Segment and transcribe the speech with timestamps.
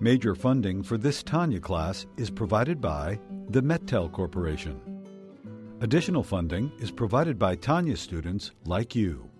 [0.00, 3.18] Major funding for this Tanya class is provided by
[3.50, 4.80] the Mettel Corporation.
[5.80, 9.30] Additional funding is provided by Tanya students like you.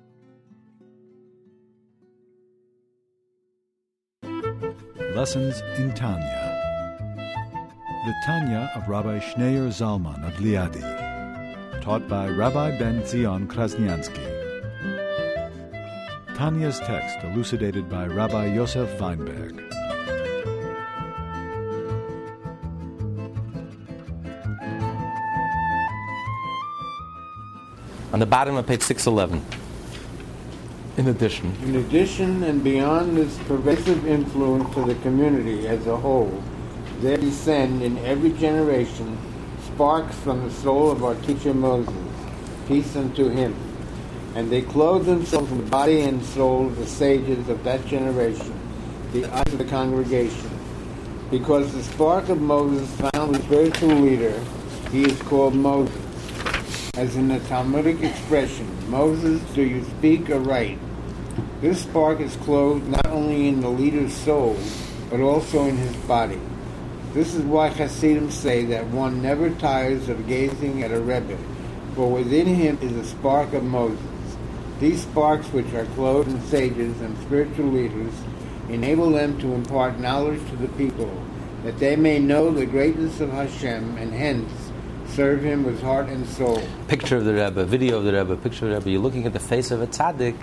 [5.14, 6.40] Lessons in Tanya.
[8.07, 14.30] The Tanya of Rabbi Schneur Zalman of Liadi, taught by Rabbi Ben Zion Krasniansky.
[16.36, 19.73] Tanya's text elucidated by Rabbi Yosef Weinberg.
[28.14, 29.45] On the bottom of page 611.
[30.98, 36.41] In addition, In addition and beyond this pervasive influence to the community as a whole,
[37.00, 39.19] there descend in every generation
[39.66, 41.92] sparks from the soul of our teacher Moses,
[42.69, 43.52] peace unto him.
[44.36, 48.55] And they clothe themselves in the body and soul of the sages of that generation,
[49.12, 50.50] the eyes of the congregation.
[51.33, 54.41] Because the spark of Moses found the spiritual leader,
[54.92, 56.03] he is called Moses.
[56.97, 60.78] As in the Talmudic expression, Moses, do you speak right?
[61.61, 64.56] This spark is clothed not only in the leader's soul,
[65.11, 66.39] but also in his body.
[67.12, 71.36] This is why Hasidim say that one never tires of gazing at a Rebbe,
[71.97, 73.98] for within him is a spark of Moses.
[74.79, 78.14] These sparks, which are clothed in sages and spiritual leaders,
[78.69, 81.12] enable them to impart knowledge to the people,
[81.64, 84.64] that they may know the greatness of Hashem and hence
[85.15, 86.61] serve him with heart and soul.
[86.89, 89.33] picture of the Rebbe, video of the Rebbe, picture of the Rebbe, you're looking at
[89.33, 90.34] the face of a tzaddik,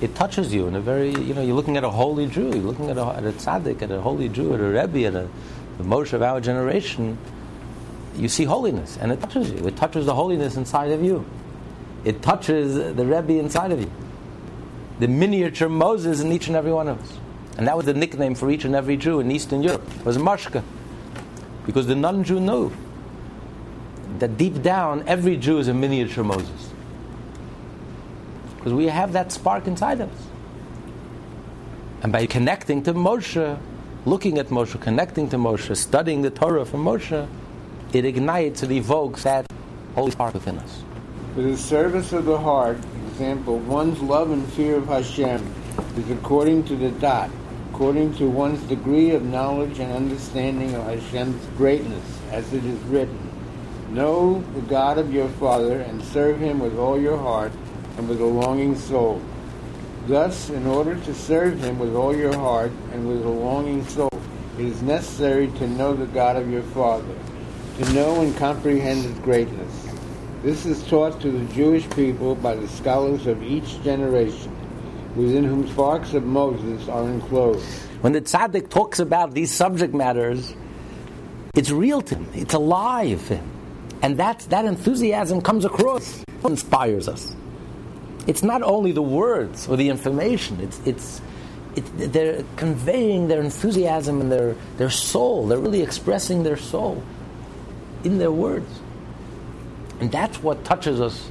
[0.00, 2.56] it touches you in a very, you know, you're looking at a holy Jew, you're
[2.56, 5.28] looking at a, at a tzaddik, at a holy Jew, at a Rebbe, at a,
[5.78, 7.16] the Moshe of our generation,
[8.16, 9.64] you see holiness, and it touches you.
[9.66, 11.24] It touches the holiness inside of you.
[12.04, 13.90] It touches the Rebbe inside of you.
[14.98, 17.18] The miniature Moses in each and every one of us.
[17.58, 20.64] And that was the nickname for each and every Jew in Eastern Europe, was Mashka.
[21.64, 22.72] Because the non-Jew knew
[24.20, 26.72] that deep down, every Jew is a miniature Moses.
[28.56, 30.26] Because we have that spark inside us.
[32.02, 33.58] And by connecting to Moshe,
[34.04, 37.28] looking at Moshe, connecting to Moshe, studying the Torah from Moshe,
[37.92, 39.46] it ignites, it evokes that
[39.94, 40.82] holy spark within us.
[41.34, 42.78] For the service of the heart,
[43.16, 45.54] example, one's love and fear of Hashem
[45.96, 47.30] is according to the dot,
[47.70, 53.18] according to one's degree of knowledge and understanding of Hashem's greatness, as it is written.
[53.90, 57.52] Know the God of your father and serve him with all your heart
[57.96, 59.22] and with a longing soul.
[60.06, 64.10] Thus, in order to serve him with all your heart and with a longing soul,
[64.58, 67.14] it is necessary to know the God of your father,
[67.78, 69.86] to know and comprehend his greatness.
[70.42, 74.54] This is taught to the Jewish people by the scholars of each generation,
[75.14, 77.66] within whom sparks of Moses are enclosed.
[78.00, 80.54] When the tzaddik talks about these subject matters,
[81.54, 83.55] it's real to him, it's alive to him.
[84.06, 87.34] And that, that enthusiasm comes across, inspires us.
[88.28, 91.20] It's not only the words or the information, it's, it's,
[91.74, 95.48] it, they're conveying their enthusiasm and their, their soul.
[95.48, 97.02] They're really expressing their soul
[98.04, 98.70] in their words.
[99.98, 101.28] And that's what touches us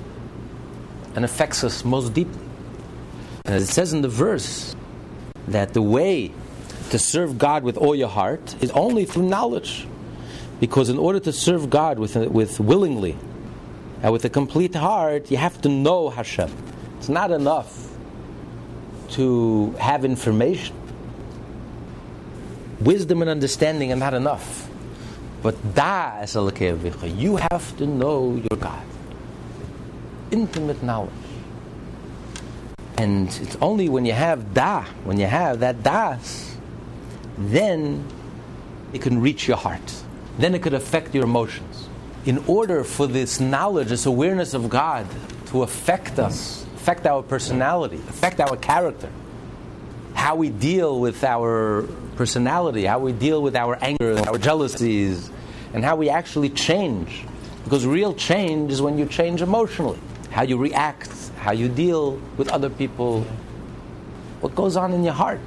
[1.16, 2.46] and affects us most deeply.
[3.46, 4.76] As it says in the verse,
[5.48, 6.34] that the way
[6.90, 9.88] to serve God with all your heart is only through knowledge.
[10.66, 13.16] Because in order to serve God with, with willingly
[14.02, 16.52] and with a complete heart, you have to know Hashem.
[16.98, 17.88] It's not enough
[19.10, 20.76] to have information.
[22.82, 24.68] Wisdom and understanding are not enough.
[25.44, 28.84] But da es you have to know your God.
[30.32, 31.14] Intimate knowledge.
[32.98, 36.58] And it's only when you have da, when you have that das,
[37.38, 38.04] then
[38.94, 40.02] it can reach your heart.
[40.38, 41.88] Then it could affect your emotions.
[42.26, 45.08] In order for this knowledge, this awareness of God
[45.48, 49.10] to affect us, affect our personality, affect our character,
[50.14, 51.84] how we deal with our
[52.16, 55.30] personality, how we deal with our anger, our jealousies,
[55.74, 57.26] and how we actually change.
[57.64, 60.00] Because real change is when you change emotionally,
[60.32, 63.22] how you react, how you deal with other people,
[64.42, 65.42] what goes on in your heart.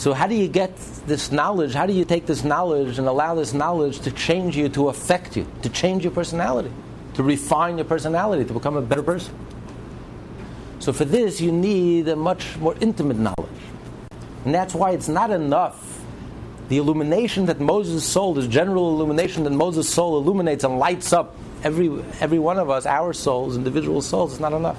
[0.00, 0.74] So, how do you get
[1.06, 1.74] this knowledge?
[1.74, 5.36] How do you take this knowledge and allow this knowledge to change you, to affect
[5.36, 6.72] you, to change your personality,
[7.16, 9.34] to refine your personality, to become a better person?
[10.78, 13.60] So, for this, you need a much more intimate knowledge.
[14.46, 16.00] And that's why it's not enough.
[16.70, 21.36] The illumination that Moses' soul, this general illumination that Moses' soul illuminates and lights up
[21.62, 24.78] every, every one of us, our souls, individual souls, is not enough.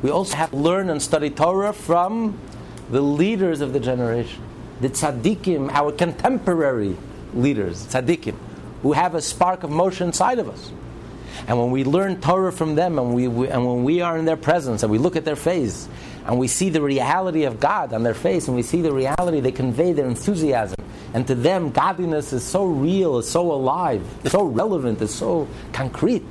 [0.00, 2.40] We also have to learn and study Torah from
[2.88, 4.42] the leaders of the generation.
[4.80, 6.96] The tzaddikim, our contemporary
[7.32, 8.34] leaders, tzaddikim,
[8.82, 10.72] who have a spark of Moshe inside of us.
[11.46, 14.24] And when we learn Torah from them, and, we, we, and when we are in
[14.24, 15.88] their presence, and we look at their face,
[16.26, 19.40] and we see the reality of God on their face, and we see the reality,
[19.40, 20.76] they convey their enthusiasm.
[21.12, 26.24] And to them, godliness is so real, it's so alive, so relevant, it's so concrete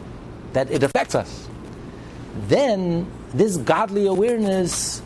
[0.54, 1.48] that it affects us.
[2.48, 5.01] Then this godly awareness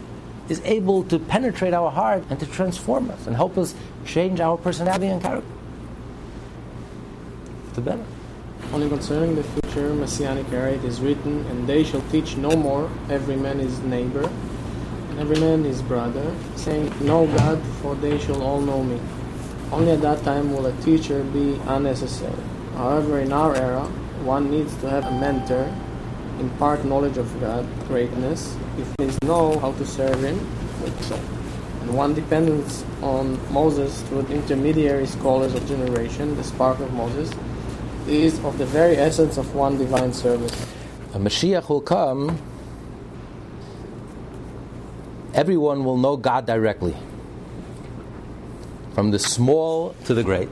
[0.50, 4.58] is able to penetrate our heart and to transform us and help us change our
[4.58, 5.48] personality and character.
[7.76, 8.06] To better.
[8.74, 12.90] Only concerning the future messianic era it is written, And they shall teach no more
[13.10, 14.30] every man his neighbor,
[15.10, 19.00] and every man his brother, saying, Know God, for they shall all know me.
[19.72, 22.42] Only at that time will a teacher be unnecessary.
[22.76, 23.86] However, in our era,
[24.24, 25.74] one needs to have a mentor,
[26.40, 30.40] impart knowledge of God, greatness, if means know how to serve Him
[31.82, 37.32] And one depends on Moses through intermediary scholars of generation, the spark of Moses,
[38.08, 40.54] is of the very essence of one divine service.
[41.14, 42.38] A Mashiach will come,
[45.34, 46.96] everyone will know God directly.
[48.94, 50.50] From the small to the great.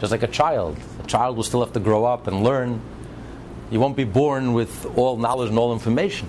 [0.00, 0.76] Just like a child.
[1.02, 2.80] A child will still have to grow up and learn.
[3.70, 6.28] You won't be born with all knowledge and all information.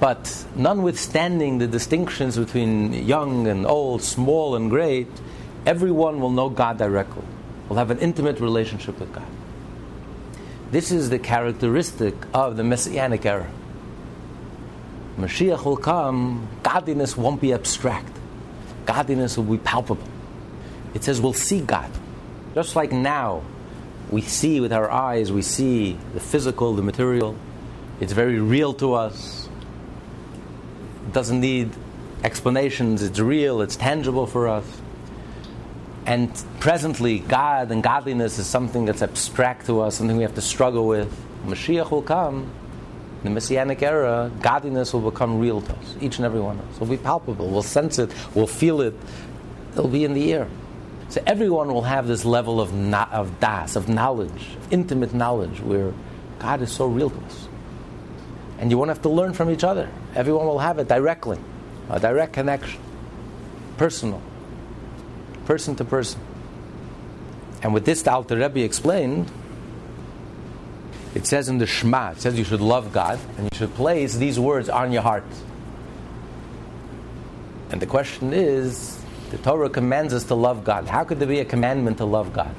[0.00, 5.08] But notwithstanding the distinctions between young and old, small and great,
[5.66, 7.22] everyone will know God directly
[7.70, 9.26] will have an intimate relationship with God.
[10.72, 13.50] This is the characteristic of the Messianic era.
[15.16, 18.12] Mashiach will come, godliness won't be abstract.
[18.86, 20.08] Godliness will be palpable.
[20.94, 21.90] It says we'll see God.
[22.54, 23.42] Just like now,
[24.10, 27.36] we see with our eyes, we see the physical, the material.
[28.00, 29.48] It's very real to us.
[31.06, 31.70] It doesn't need
[32.24, 33.02] explanations.
[33.02, 34.64] It's real, it's tangible for us.
[36.06, 40.40] And presently, God and godliness is something that's abstract to us, something we have to
[40.40, 41.14] struggle with.
[41.46, 42.50] Mashiach will come,
[43.22, 46.76] the Messianic era, godliness will become real to us, each and every one of us.
[46.76, 48.94] It will be palpable, we'll sense it, we'll feel it,
[49.72, 50.48] it'll be in the air.
[51.10, 55.92] So everyone will have this level of, na- of das, of knowledge, intimate knowledge, where
[56.38, 57.48] God is so real to us.
[58.58, 59.90] And you won't have to learn from each other.
[60.14, 61.38] Everyone will have it directly,
[61.88, 62.80] a direct connection,
[63.76, 64.22] personal
[65.50, 66.20] person to person.
[67.60, 69.28] And with this, the Alter Rebbe explained,
[71.12, 74.14] it says in the Shema, it says you should love God and you should place
[74.14, 75.24] these words on your heart.
[77.70, 78.99] And the question is,
[79.30, 80.86] the Torah commands us to love God.
[80.86, 82.54] How could there be a commandment to love God?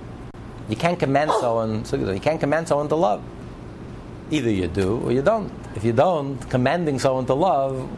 [0.69, 1.83] You can't command oh.
[1.83, 3.21] someone, you can't command someone to love.
[4.31, 5.51] Either you do or you don't.
[5.75, 7.89] If you don't, commanding someone to love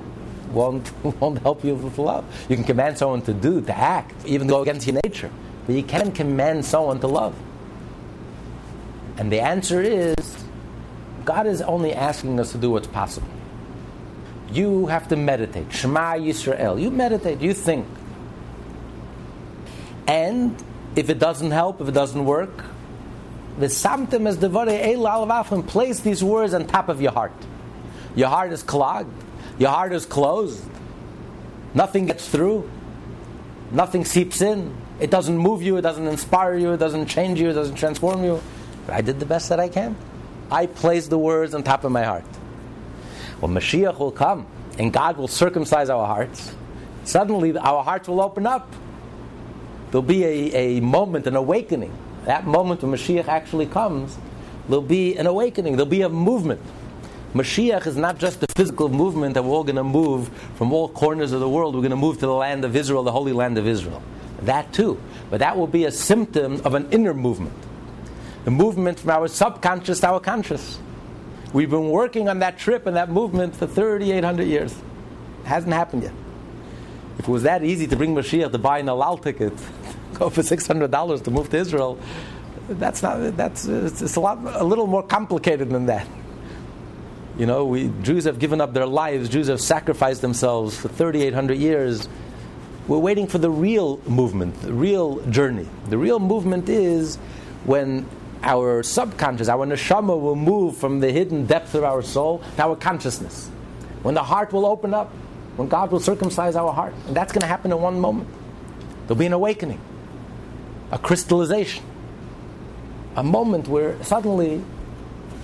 [0.51, 0.91] won't,
[1.21, 2.25] won't help you with love.
[2.49, 5.29] You can command someone to do, to act, even go against your nature.
[5.67, 7.35] But you can't command someone to love.
[9.17, 10.15] And the answer is
[11.23, 13.27] God is only asking us to do what's possible.
[14.51, 15.71] You have to meditate.
[15.71, 16.81] Shema Yisrael.
[16.81, 17.87] You meditate, you think.
[20.07, 20.61] And
[20.95, 22.63] if it doesn't help, if it doesn't work,
[23.59, 27.33] the samtim is devare place these words on top of your heart.
[28.15, 29.13] Your heart is clogged.
[29.57, 30.63] Your heart is closed.
[31.73, 32.69] Nothing gets through.
[33.71, 34.75] Nothing seeps in.
[35.00, 38.23] It doesn't move you, it doesn't inspire you, it doesn't change you, it doesn't transform
[38.23, 38.42] you.
[38.85, 39.95] But I did the best that I can.
[40.51, 42.25] I placed the words on top of my heart.
[43.39, 44.45] When Mashiach will come
[44.78, 46.54] and God will circumcise our hearts,
[47.04, 48.71] suddenly our hearts will open up.
[49.94, 51.95] There'll be a, a moment, an awakening.
[52.26, 54.18] That moment when Mashiach actually comes,
[54.68, 56.62] there'll be an awakening, there'll be a movement.
[57.35, 60.90] Mashiach is not just a physical movement that we're all going to move from all
[60.90, 61.76] corners of the world.
[61.76, 64.02] We're going to move to the land of Israel, the holy land of Israel.
[64.42, 65.00] That too.
[65.30, 67.54] But that will be a symptom of an inner movement.
[68.45, 70.80] The movement from our subconscious to our conscious.
[71.54, 74.71] We've been working on that trip and that movement for 3,800 years.
[74.71, 76.14] It hasn't happened yet.
[77.19, 79.54] If it was that easy to bring Mashiach to buy an El Al ticket,
[80.23, 81.99] go for $600 to move to Israel,
[82.69, 86.07] that's not, that's, it's a lot, a little more complicated than that.
[87.37, 91.57] You know, we, Jews have given up their lives, Jews have sacrificed themselves for 3,800
[91.57, 92.07] years.
[92.87, 95.68] We're waiting for the real movement, the real journey.
[95.89, 97.18] The real movement is
[97.65, 98.06] when
[98.44, 102.75] our subconscious, our neshama, will move from the hidden depth of our soul to our
[102.75, 103.49] consciousness.
[104.03, 105.09] When the heart will open up,
[105.56, 106.94] when God will circumcise our heart.
[107.07, 108.30] And that's going to happen in one moment.
[109.07, 109.80] There'll be an awakening,
[110.94, 111.83] a crystallization,
[113.16, 114.64] a moment where suddenly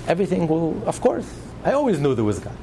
[0.08, 1.28] everything will, of course,
[1.64, 2.56] I always knew there was God.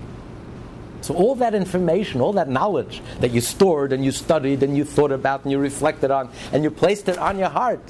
[1.01, 4.85] So all that information, all that knowledge that you stored and you studied and you
[4.85, 7.83] thought about and you reflected on and you placed it on your heart,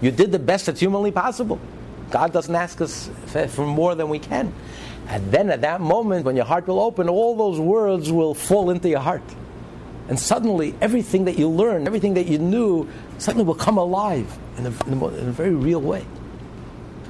[0.00, 1.60] you did the best that's humanly possible.
[2.10, 3.10] God doesn't ask us
[3.48, 4.54] for more than we can.
[5.08, 8.70] And then at that moment, when your heart will open, all those words will fall
[8.70, 9.22] into your heart.
[10.08, 12.88] And suddenly, everything that you learned, everything that you knew,
[13.22, 14.26] suddenly will come alive
[14.58, 16.04] in a, in a, in a very real way.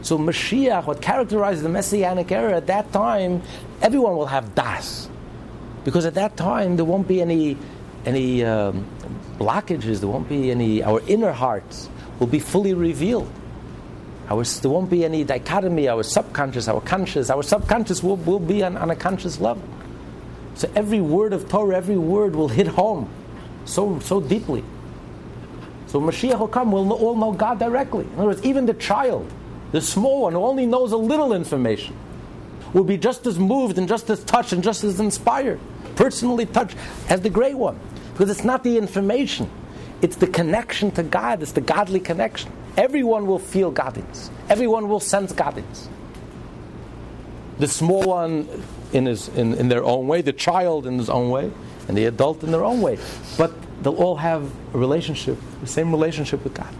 [0.02, 3.42] So Mashiach, what characterizes the Messianic era at that time,
[3.81, 5.09] everyone will have das.
[5.85, 7.57] Because at that time, there won't be any,
[8.04, 8.87] any um,
[9.38, 11.88] blockages, there won't be any, our inner hearts
[12.19, 13.31] will be fully revealed.
[14.28, 18.62] Our, there won't be any dichotomy, our subconscious, our conscious, our subconscious will, will be
[18.62, 19.62] on, on a conscious level.
[20.54, 23.09] So every word of Torah, every word will hit home
[23.64, 24.64] so, so deeply.
[25.92, 28.06] So Mashiach will come, we'll all know God directly.
[28.06, 29.30] In other words, even the child,
[29.72, 31.94] the small one who only knows a little information,
[32.72, 35.61] will be just as moved and just as touched and just as inspired,
[35.94, 36.78] personally touched
[37.11, 37.78] as the great one.
[38.14, 39.50] Because it's not the information,
[40.00, 42.50] it's the connection to God, it's the godly connection.
[42.78, 45.90] Everyone will feel godliness, everyone will sense godliness.
[47.58, 48.49] The small one
[48.94, 51.50] in, his, in, in their own way, the child in his own way,
[51.87, 52.99] and the adult in their own way.
[53.37, 56.72] But they'll all have a relationship, the same relationship with God.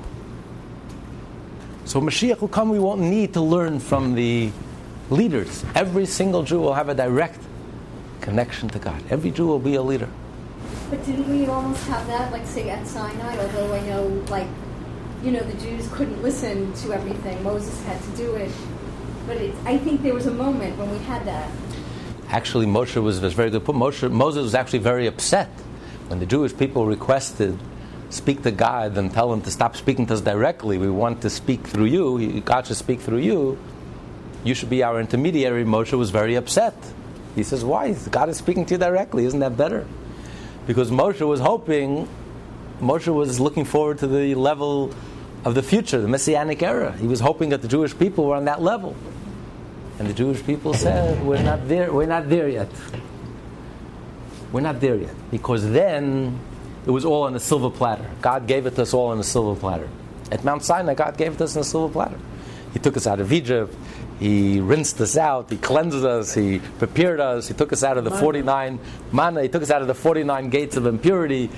[1.85, 4.51] So Mashiach will come, we won't need to learn from the
[5.11, 5.65] leaders.
[5.75, 7.41] Every single Jew will have a direct
[8.21, 9.03] connection to God.
[9.11, 10.09] Every Jew will be a leader.
[10.91, 13.37] But didn't we almost have that, like, say, at Sinai?
[13.39, 14.47] Although I know, like,
[15.23, 17.43] you know, the Jews couldn't listen to everything.
[17.43, 18.51] Moses had to do it.
[19.27, 21.51] But it, I think there was a moment when we had that.
[22.29, 23.65] Actually, Moshe was, was very good.
[23.65, 25.51] Moshe, Moses was actually very upset
[26.13, 27.59] when the Jewish people requested
[28.11, 30.77] speak to God and tell him to stop speaking to us directly.
[30.77, 32.43] We want to speak through you.
[32.43, 33.59] God should speak through you.
[34.45, 35.65] You should be our intermediary.
[35.65, 36.75] Moshe was very upset.
[37.35, 37.95] He says, Why?
[38.11, 39.25] God is speaking to you directly.
[39.25, 39.87] Isn't that better?
[40.67, 42.07] Because Moshe was hoping,
[42.79, 44.95] Moshe was looking forward to the level
[45.47, 46.93] of the future, the Messianic era.
[46.93, 48.95] He was hoping that the Jewish people were on that level.
[49.99, 52.69] And the Jewish people said, We're not there, we're not there yet.
[54.53, 55.15] We're not there yet.
[55.31, 56.39] Because then
[56.87, 58.09] it was all on a silver platter.
[58.21, 59.89] God gave it to us all on a silver platter.
[60.31, 62.19] At Mount Sinai, God gave it to us on a silver platter.
[62.73, 63.75] He took us out of Egypt.
[64.19, 65.51] He rinsed us out.
[65.51, 66.33] He cleansed us.
[66.33, 67.49] He prepared us.
[67.49, 68.79] He took us out of the 49
[69.11, 69.43] manna.
[69.43, 71.51] He took us out of the 49 gates of impurity.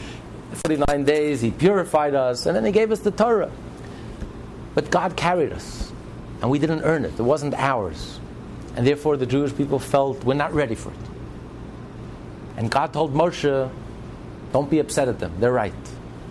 [0.66, 1.40] 49 days.
[1.40, 2.46] He purified us.
[2.46, 3.50] And then He gave us the Torah.
[4.74, 5.92] But God carried us.
[6.40, 7.12] And we didn't earn it.
[7.18, 8.20] It wasn't ours.
[8.76, 11.13] And therefore the Jewish people felt we're not ready for it.
[12.56, 13.70] And God told Moshe,
[14.52, 15.34] don't be upset at them.
[15.40, 15.75] They're right.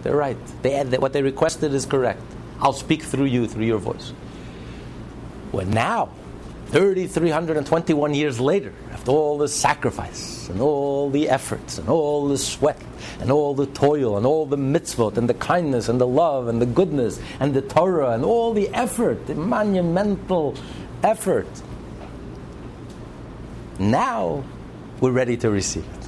[0.04, 0.38] They're right.
[0.62, 2.22] They, what they requested is correct.
[2.60, 4.14] I'll speak through you, through your voice.
[5.52, 6.10] Well, now,
[6.68, 12.82] 3,321 years later, after all the sacrifice and all the efforts and all the sweat
[13.20, 16.60] and all the toil and all the mitzvot and the kindness and the love and
[16.60, 20.56] the goodness and the Torah and all the effort, the monumental
[21.04, 21.48] effort,
[23.78, 24.44] now
[25.00, 26.03] we're ready to receive it.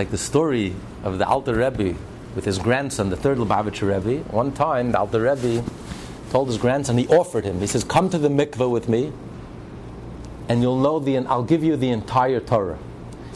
[0.00, 1.94] Like the story of the Alter Rebbe
[2.34, 4.22] with his grandson, the third Lubavitcher Rebbe.
[4.30, 5.62] One time, the Alter Rebbe
[6.30, 9.12] told his grandson, he offered him, he says, Come to the mikveh with me,
[10.48, 12.78] and you'll know the, and I'll give you the entire Torah.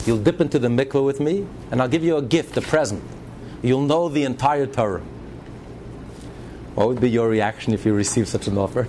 [0.07, 3.05] You'll dip into the mikveh with me, and I'll give you a gift, a present.
[3.61, 5.03] You'll know the entire Torah.
[6.77, 8.89] What would be your reaction if you received such an offer?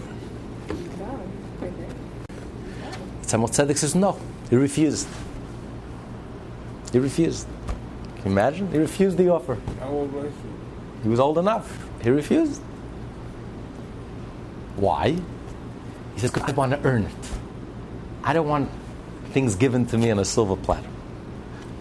[3.23, 4.17] Tzemach Tzedek says no.
[4.49, 5.09] He refused.
[6.93, 7.47] He refused.
[8.25, 8.71] Can you imagine?
[8.71, 9.55] He refused the offer.
[9.79, 11.03] How old was he?
[11.03, 11.87] He was old enough.
[12.01, 12.59] He refused.
[14.77, 15.11] Why?
[15.11, 17.29] He says, because I want to earn it.
[18.23, 18.71] I don't want
[19.29, 20.89] things given to me on a silver platter.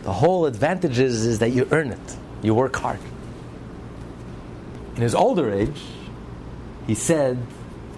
[0.02, 2.16] The whole advantage is, is that you earn it.
[2.42, 3.00] You work hard.
[4.96, 5.80] In his older age,
[6.86, 7.38] he said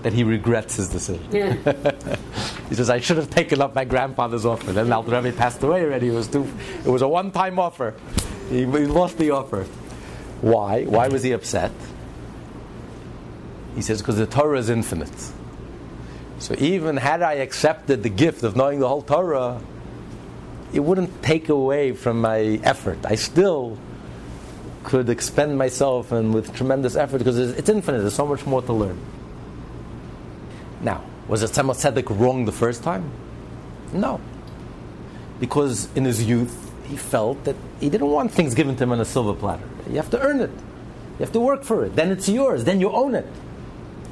[0.04, 1.26] that he regrets his decision.
[1.32, 1.54] Yeah.
[2.68, 4.72] he says, I should have taken up my grandfather's offer.
[4.72, 6.10] Then Al Rebbe passed away already.
[6.10, 6.46] It was, too,
[6.84, 7.92] it was a one time offer.
[8.48, 9.64] He, he lost the offer.
[10.40, 10.84] Why?
[10.84, 11.72] Why was he upset?
[13.74, 15.32] He says, because the Torah is infinite.
[16.38, 19.60] So even had I accepted the gift of knowing the whole Torah,
[20.72, 22.98] it wouldn't take away from my effort.
[23.04, 23.78] I still
[24.84, 28.00] could expend myself and with tremendous effort because it's infinite.
[28.00, 28.98] There's so much more to learn.
[30.80, 33.10] Now, was Tzemach Tzedek wrong the first time?
[33.92, 34.20] No.
[35.40, 39.00] Because in his youth, he felt that he didn't want things given to him on
[39.00, 39.64] a silver platter.
[39.88, 40.50] You have to earn it.
[40.50, 41.96] You have to work for it.
[41.96, 42.64] Then it's yours.
[42.64, 43.26] Then you own it.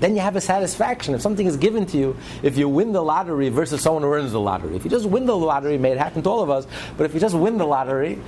[0.00, 1.14] Then you have a satisfaction.
[1.14, 4.32] If something is given to you, if you win the lottery versus someone who earns
[4.32, 4.76] the lottery.
[4.76, 6.66] If you just win the lottery, may it happen to all of us,
[6.96, 8.18] but if you just win the lottery,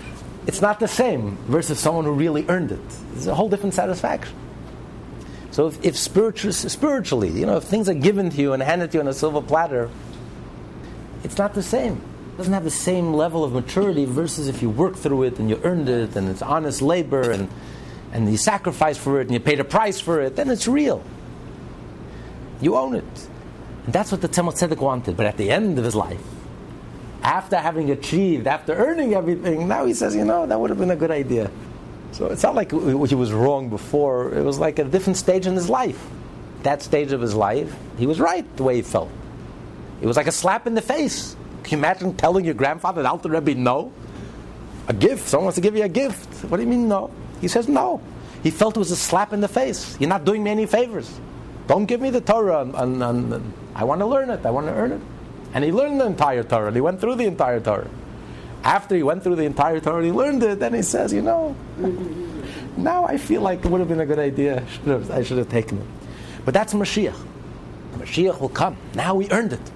[0.47, 2.81] it's not the same versus someone who really earned it.
[3.15, 4.35] It's a whole different satisfaction.
[5.51, 8.93] So if, if spiritual, spiritually, you know, if things are given to you and handed
[8.93, 9.91] to you on a silver platter,
[11.25, 12.01] it's not the same.
[12.37, 15.59] Doesn't have the same level of maturity versus if you work through it and you
[15.65, 17.49] earned it and it's honest labor and,
[18.13, 21.03] and you sacrifice for it and you paid a price for it, then it's real.
[22.61, 23.29] You own it.
[23.87, 25.17] And that's what the Tzemach Tzedek wanted.
[25.17, 26.21] But at the end of his life,
[27.23, 30.91] after having achieved, after earning everything, now he says, you know, that would have been
[30.91, 31.51] a good idea.
[32.13, 34.35] So it's not like he was wrong before.
[34.35, 36.03] It was like a different stage in his life.
[36.63, 39.11] That stage of his life, he was right the way he felt.
[40.01, 41.37] It was like a slap in the face.
[41.69, 43.93] You imagine telling your grandfather, the Alter Rebbe, no?
[44.89, 45.29] A gift.
[45.29, 46.45] Someone wants to give you a gift.
[46.45, 47.11] What do you mean no?
[47.41, 48.01] He says no.
[48.43, 49.97] He felt it was a slap in the face.
[49.99, 51.13] You're not doing me any favors.
[51.67, 52.61] Don't give me the Torah.
[52.61, 54.47] And, and, and I want to learn it.
[54.47, 55.01] I want to earn it.
[55.55, 56.73] And he learned the entire Torah.
[56.73, 57.91] He went through the entire Torah.
[58.63, 60.61] After he went through the entire Torah, he learned it.
[60.61, 61.57] Then he says, you know,
[62.77, 64.63] now I feel like it would have been a good idea.
[64.63, 65.87] I should have, I should have taken it.
[66.45, 67.17] But that's Mashiach.
[67.95, 68.77] Mashiach will come.
[68.95, 69.71] Now we earned it.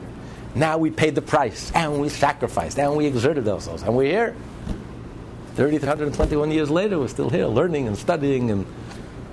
[0.54, 4.37] Now we paid the price, and we sacrificed, and we exerted ourselves, and we're here.
[5.54, 8.66] 30, 121 years later, we're still here, learning and studying, and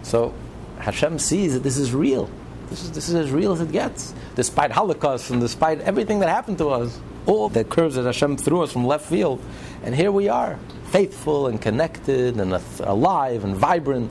[0.03, 0.33] so
[0.79, 2.29] Hashem sees that this is real.
[2.69, 6.29] This is, this is as real as it gets, despite Holocaust and despite everything that
[6.29, 9.41] happened to us all the curves that Hashem threw us from left field.
[9.83, 14.09] And here we are, faithful and connected and alive and vibrant.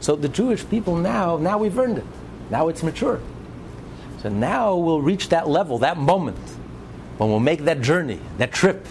[0.00, 2.04] So the Jewish people now, now we've earned it.
[2.50, 3.20] Now it's mature.
[4.22, 6.38] So now we'll reach that level, that moment,
[7.16, 8.86] when we'll make that journey, that trip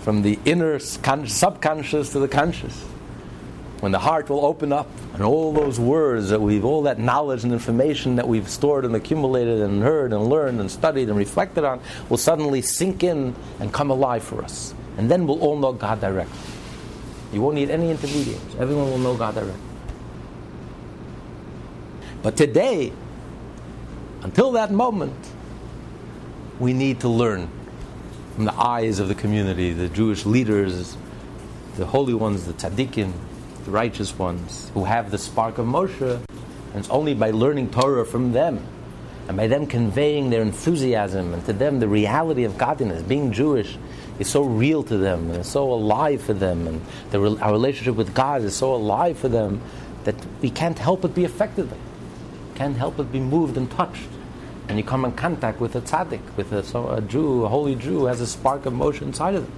[0.00, 2.84] from the inner subconscious to the conscious
[3.80, 7.44] when the heart will open up and all those words that we've, all that knowledge
[7.44, 11.64] and information that we've stored and accumulated and heard and learned and studied and reflected
[11.64, 14.74] on will suddenly sink in and come alive for us.
[14.96, 16.38] And then we'll all know God directly.
[17.32, 18.40] You won't need any intermediaries.
[18.58, 19.60] Everyone will know God directly.
[22.22, 22.92] But today,
[24.22, 25.14] until that moment,
[26.58, 27.48] we need to learn
[28.34, 30.96] from the eyes of the community, the Jewish leaders,
[31.76, 33.12] the holy ones, the tzaddikim,
[33.64, 38.04] the righteous ones who have the spark of Moshe, and it's only by learning Torah
[38.04, 38.64] from them
[39.28, 43.76] and by them conveying their enthusiasm and to them the reality of godliness, being Jewish
[44.18, 47.96] is so real to them and it's so alive for them, and the, our relationship
[47.96, 49.60] with God is so alive for them
[50.04, 51.68] that we can't help but be affected.
[52.56, 54.08] Can't help but be moved and touched.
[54.68, 57.76] And you come in contact with a tzaddik, with a, so a Jew, a holy
[57.76, 59.52] Jew, has a spark of Moshe inside of them.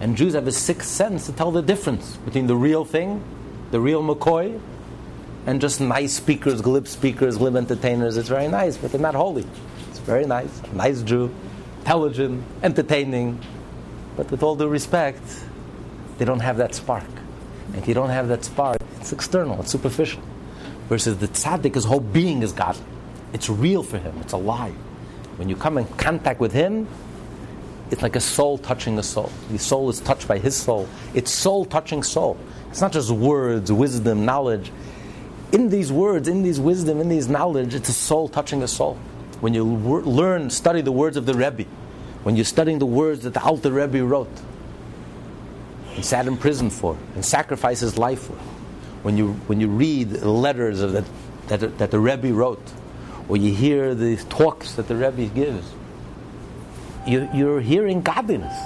[0.00, 3.22] And Jews have a sixth sense to tell the difference between the real thing,
[3.70, 4.58] the real McCoy,
[5.46, 8.16] and just nice speakers, glib speakers, glib entertainers.
[8.16, 9.44] It's very nice, but they're not holy.
[9.90, 10.62] It's very nice.
[10.72, 11.34] Nice Jew,
[11.80, 13.38] intelligent, entertaining.
[14.16, 15.22] But with all due respect,
[16.18, 17.04] they don't have that spark.
[17.74, 20.22] If you don't have that spark, it's external, it's superficial.
[20.90, 22.82] Versus the tzaddik, his whole being is godly.
[23.32, 24.74] It's real for him, it's alive.
[25.36, 26.88] When you come in contact with him,
[27.92, 29.30] it's like a soul touching a soul.
[29.52, 30.88] The soul is touched by his soul.
[31.14, 32.36] It's soul touching soul.
[32.70, 34.72] It's not just words, wisdom, knowledge.
[35.52, 38.96] In these words, in these wisdom, in these knowledge, it's a soul touching a soul.
[39.38, 41.66] When you learn, study the words of the Rebbe,
[42.24, 44.42] when you're studying the words that the Alter Rebbe wrote,
[45.94, 48.36] and sat in prison for, and sacrificed his life for,
[49.02, 51.04] when you, when you read letters of that,
[51.48, 52.62] that, that the Rebbe wrote,
[53.28, 55.66] or you hear the talks that the Rebbe gives,
[57.06, 58.56] you, you're hearing godliness.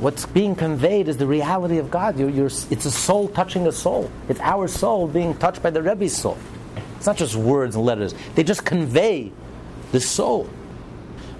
[0.00, 2.18] What's being conveyed is the reality of God.
[2.18, 4.10] You're, you're, it's a soul touching a soul.
[4.28, 6.36] It's our soul being touched by the Rebbe's soul.
[6.96, 8.14] It's not just words and letters.
[8.34, 9.32] They just convey
[9.92, 10.48] the soul.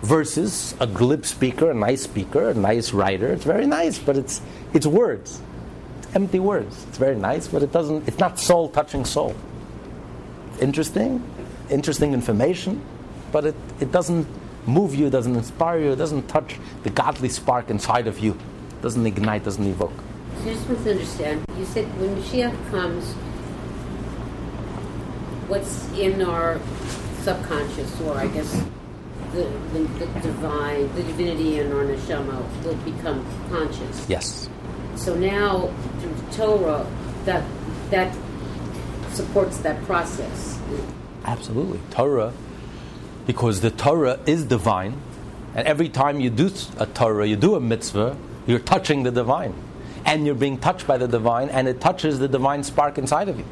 [0.02, 3.32] Versus a glib speaker, a nice speaker, a nice writer.
[3.32, 4.42] It's very nice, but it's,
[4.74, 5.40] it's words.
[6.14, 6.84] Empty words.
[6.88, 9.34] It's very nice, but it doesn't, it's not soul touching soul.
[10.60, 11.22] Interesting,
[11.70, 12.80] interesting information,
[13.32, 14.26] but it, it doesn't
[14.66, 18.38] move you, it doesn't inspire you, it doesn't touch the godly spark inside of you,
[18.80, 19.92] doesn't ignite, doesn't evoke.
[20.42, 21.44] So I just want to understand.
[21.58, 23.12] You said when Mashiach comes,
[25.48, 26.60] what's in our
[27.22, 28.52] subconscious, or I guess
[29.32, 34.08] the, the, the divine, the divinity in our neshama will become conscious.
[34.08, 34.48] Yes.
[34.96, 36.86] So now through Torah,
[37.24, 37.44] that
[37.90, 38.16] that
[39.12, 40.58] supports that process.
[41.24, 42.32] Absolutely, Torah
[43.26, 45.00] because the Torah is divine,
[45.54, 49.54] and every time you do a Torah, you do a mitzvah, you're touching the divine.
[50.04, 53.38] And you're being touched by the divine, and it touches the divine spark inside of
[53.38, 53.46] you.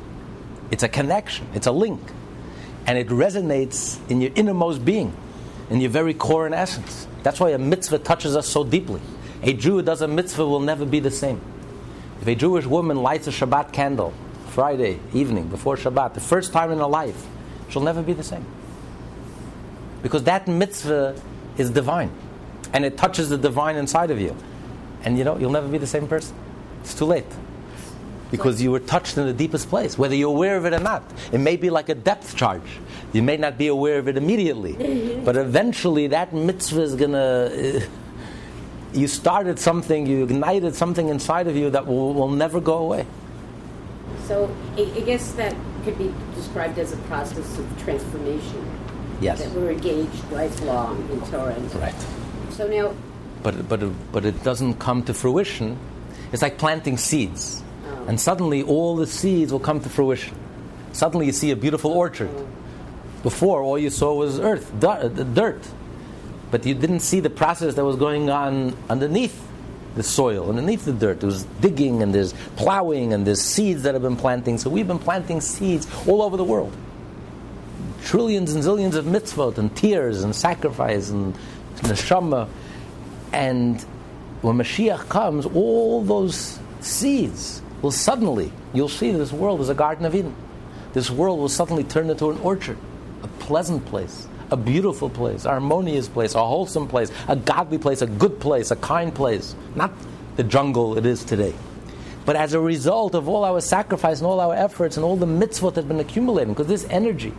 [0.71, 2.01] It's a connection, it's a link.
[2.87, 5.15] and it resonates in your innermost being,
[5.71, 7.07] in your very core and essence.
[7.23, 9.01] That's why a mitzvah touches us so deeply.
[9.43, 11.41] A Jew who does a mitzvah will never be the same.
[12.21, 14.15] If a Jewish woman lights a Shabbat candle
[14.51, 17.27] Friday evening before Shabbat, the first time in her life,
[17.69, 18.47] she'll never be the same.
[20.03, 21.21] Because that mitzvah
[21.59, 22.13] is divine.
[22.73, 24.37] And it touches the divine inside of you.
[25.03, 26.37] And you know, you'll never be the same person.
[26.83, 27.27] It's too late.
[28.31, 31.03] Because you were touched in the deepest place, whether you're aware of it or not.
[31.33, 32.79] It may be like a depth charge.
[33.13, 34.75] You may not be aware of it immediately.
[34.75, 35.25] Mm-hmm.
[35.25, 37.83] but eventually, that mitzvah is going to.
[37.83, 38.02] Uh,
[38.93, 43.07] You started something, you ignited something inside of you that will, will never go away.
[44.29, 48.65] So I I guess that could be described as a process of transformation.
[49.21, 49.43] Yes.
[49.43, 51.59] That we're engaged lifelong in Torah.
[51.81, 51.95] Right.
[52.51, 52.95] So now,
[53.43, 55.79] but but it, but it doesn't come to fruition.
[56.33, 58.09] It's like planting seeds, Oh.
[58.09, 60.35] and suddenly all the seeds will come to fruition.
[60.93, 62.31] Suddenly you see a beautiful orchard.
[63.23, 65.63] Before all you saw was earth, dirt,
[66.53, 69.49] but you didn't see the process that was going on underneath
[69.97, 71.19] the soil, underneath the dirt.
[71.19, 74.59] There was digging and there's plowing and there's seeds that have been planting.
[74.59, 76.73] So we've been planting seeds all over the world
[78.05, 81.35] trillions and zillions of mitzvot and tears and sacrifice and
[81.77, 82.49] neshama.
[83.33, 83.81] And
[84.43, 90.05] when Mashiach comes, all those seeds will suddenly, you'll see this world is a Garden
[90.05, 90.35] of Eden.
[90.93, 92.77] This world will suddenly turn into an orchard,
[93.23, 98.03] a pleasant place, a beautiful place, a harmonious place, a wholesome place, a godly place,
[98.03, 99.57] a good place, a kind place.
[99.75, 99.93] Not
[100.37, 101.55] the jungle it is today.
[102.25, 105.27] But as a result of all our sacrifice and all our efforts and all the
[105.27, 107.33] mitzvot that have been accumulating, because this energy,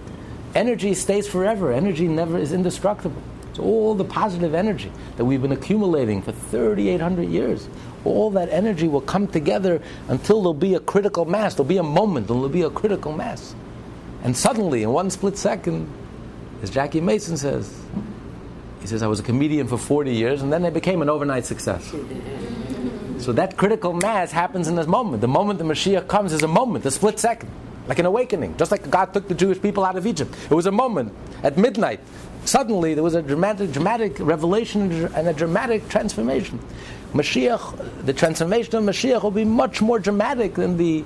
[0.55, 1.71] energy stays forever.
[1.71, 3.21] Energy never is indestructible.
[3.53, 7.69] So all the positive energy that we've been accumulating for 3,800 years,
[8.03, 11.53] all that energy will come together until there'll be a critical mass.
[11.53, 13.55] There'll be a moment, there'll be a critical mass.
[14.23, 15.87] And suddenly, in one split second,
[16.63, 17.69] as Jackie Mason says,
[18.79, 21.45] he says, I was a comedian for 40 years, and then I became an overnight
[21.45, 21.93] success.
[23.19, 25.19] So that critical mass happens in this moment.
[25.19, 27.51] The moment the Mashiach comes is a moment, a split second,
[27.87, 28.55] like an awakening.
[28.57, 30.33] Just like God took the Jewish people out of Egypt.
[30.49, 31.99] It was a moment at midnight.
[32.45, 36.59] Suddenly there was a dramatic, dramatic revelation and a dramatic transformation.
[37.13, 41.03] Mashiach, the transformation of Mashiach will be much more dramatic than the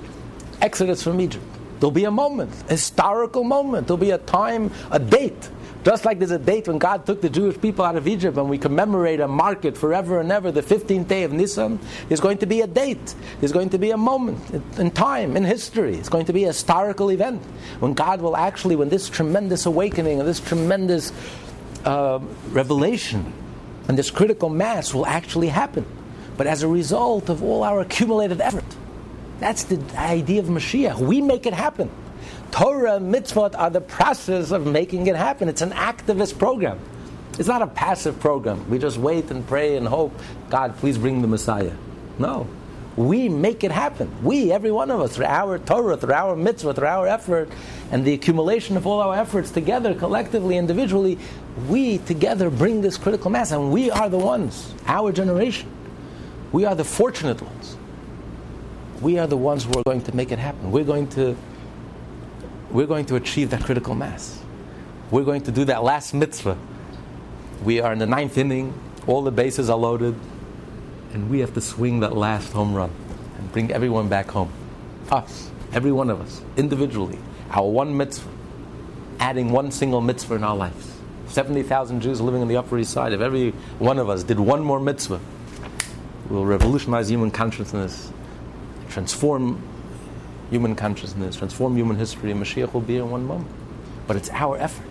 [0.60, 1.44] exodus from Egypt.
[1.80, 3.86] There'll be a moment, a historical moment.
[3.86, 5.50] There'll be a time, a date.
[5.84, 8.50] Just like there's a date when God took the Jewish people out of Egypt and
[8.50, 12.38] we commemorate and mark it forever and ever, the 15th day of Nisan, there's going
[12.38, 13.14] to be a date.
[13.40, 15.94] There's going to be a moment in time, in history.
[15.96, 17.42] It's going to be a historical event
[17.78, 21.12] when God will actually, when this tremendous awakening and this tremendous
[21.84, 22.18] uh,
[22.50, 23.32] revelation
[23.86, 25.86] and this critical mass will actually happen.
[26.36, 28.64] But as a result of all our accumulated effort.
[29.40, 30.98] That's the idea of Mashiach.
[30.98, 31.90] We make it happen.
[32.50, 35.48] Torah, mitzvot are the process of making it happen.
[35.48, 36.80] It's an activist program.
[37.38, 38.68] It's not a passive program.
[38.68, 40.12] We just wait and pray and hope,
[40.50, 41.72] God, please bring the Messiah.
[42.18, 42.48] No.
[42.96, 44.10] We make it happen.
[44.24, 47.48] We, every one of us, through our Torah, through our mitzvah, through our effort,
[47.92, 51.16] and the accumulation of all our efforts together, collectively, individually,
[51.68, 53.52] we together bring this critical mass.
[53.52, 55.70] And we are the ones, our generation.
[56.50, 57.77] We are the fortunate ones.
[59.00, 60.72] We are the ones who are going to make it happen.
[60.72, 61.36] We're going to
[62.70, 64.42] we're going to achieve that critical mass.
[65.10, 66.58] We're going to do that last mitzvah.
[67.64, 70.14] We are in the ninth inning, all the bases are loaded,
[71.14, 72.90] and we have to swing that last home run
[73.38, 74.52] and bring everyone back home.
[75.10, 77.18] Us, every one of us, individually,
[77.50, 78.28] our one mitzvah,
[79.18, 80.92] adding one single mitzvah in our lives.
[81.28, 83.12] 70,000 Jews living on the Upper East Side.
[83.12, 85.20] If every one of us did one more mitzvah,
[86.28, 88.12] we'll revolutionize human consciousness,
[88.88, 89.62] transform
[90.50, 93.50] human consciousness, transform human history, and Mashiach will be in one moment.
[94.06, 94.86] But it's our effort.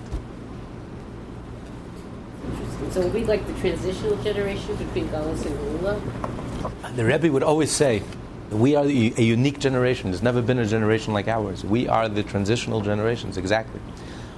[2.92, 6.96] so are we like the transitional generation between Galus and Geulah?
[6.96, 8.02] The Rebbe would always say,
[8.52, 10.12] we are a unique generation.
[10.12, 11.64] There's never been a generation like ours.
[11.64, 13.82] We are the transitional generations, exactly.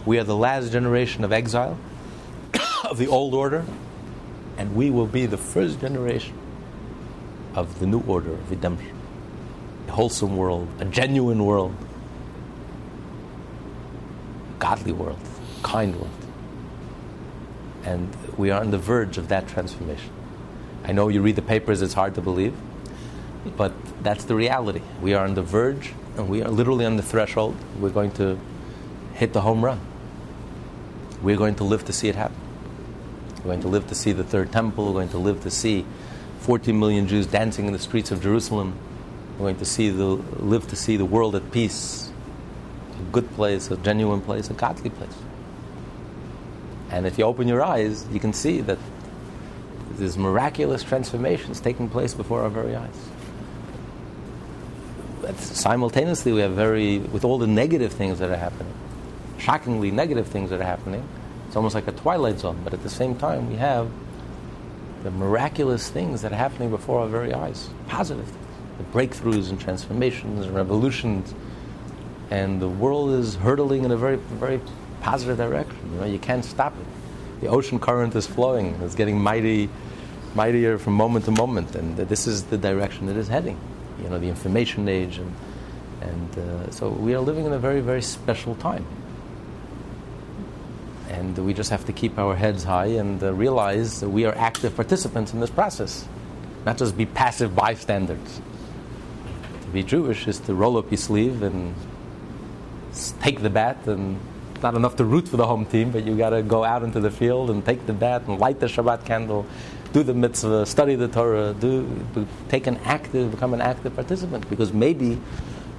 [0.05, 1.77] We are the last generation of exile,
[2.89, 3.63] of the old order,
[4.57, 6.33] and we will be the first generation
[7.53, 8.98] of the new order of redemption.
[9.89, 11.73] A wholesome world, a genuine world,
[14.55, 15.17] a godly world,
[15.63, 16.09] kind world.
[17.83, 20.11] And we are on the verge of that transformation.
[20.85, 22.53] I know you read the papers, it's hard to believe,
[23.57, 23.73] but
[24.03, 24.81] that's the reality.
[25.01, 27.55] We are on the verge, and we are literally on the threshold.
[27.79, 28.37] We're going to
[29.15, 29.79] hit the home run.
[31.23, 32.37] We're going to live to see it happen.
[33.37, 34.85] We're going to live to see the third temple.
[34.85, 35.83] We're going to live to see
[36.41, 38.77] 14 million Jews dancing in the streets of Jerusalem.
[39.39, 42.11] We're going to see the, live to see the world at peace.
[42.99, 45.15] a good place, a genuine place, a godly place.
[46.91, 48.77] And if you open your eyes, you can see that
[49.91, 53.09] there's miraculous transformations taking place before our very eyes.
[55.21, 58.73] But simultaneously, we have very, with all the negative things that are happening,
[59.37, 61.07] shockingly negative things that are happening,
[61.47, 62.59] it's almost like a twilight zone.
[62.65, 63.89] But at the same time, we have
[65.03, 68.48] the miraculous things that are happening before our very eyes, positive things,
[68.79, 71.35] the breakthroughs and transformations and revolutions.
[72.31, 74.59] And the world is hurtling in a very, very
[75.01, 75.77] positive direction.
[75.93, 77.41] You know, you can't stop it.
[77.41, 78.79] The ocean current is flowing.
[78.81, 79.69] It's getting mighty,
[80.35, 83.59] mightier from moment to moment, and this is the direction it is heading.
[84.01, 85.33] You know, the information age, and
[86.01, 88.85] and uh, so we are living in a very, very special time.
[91.09, 94.35] And we just have to keep our heads high and uh, realize that we are
[94.37, 96.07] active participants in this process,
[96.65, 98.41] not just be passive bystanders.
[99.73, 101.75] Be Jewish is to roll up your sleeve and
[103.21, 104.19] take the bat and
[104.63, 106.99] not enough to root for the home team, but you got to go out into
[106.99, 109.45] the field and take the bat and light the Shabbat candle,
[109.93, 114.49] do the mitzvah, study the Torah, do, do take an active, become an active participant,
[114.49, 115.19] because maybe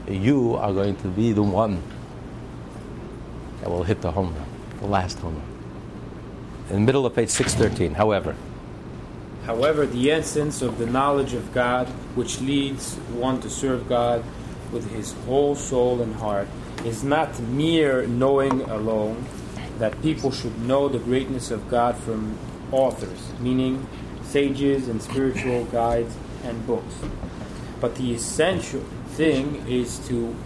[0.09, 1.83] you are going to be the one
[3.61, 4.46] that will hit the home run,
[4.81, 5.44] the last home run.
[6.68, 8.35] In the middle of page 613, however.
[9.44, 14.22] However, the essence of the knowledge of God, which leads one to serve God
[14.72, 16.48] with his whole soul and heart,
[16.85, 19.26] is not mere knowing alone,
[19.79, 22.38] that people should know the greatness of God from
[22.70, 23.87] authors, meaning
[24.22, 26.94] sages and spiritual guides and books.
[27.81, 30.37] But the essential thing is to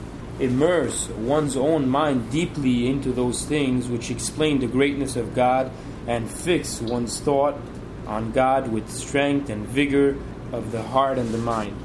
[0.41, 5.71] immerse one's own mind deeply into those things which explain the greatness of God
[6.07, 7.57] and fix one's thought
[8.07, 10.17] on God with strength and vigor
[10.53, 11.77] of the heart and the mind.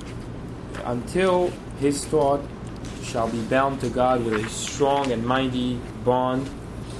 [0.85, 2.41] Until his thought
[3.03, 6.49] shall be bound to God with a strong and mighty bond,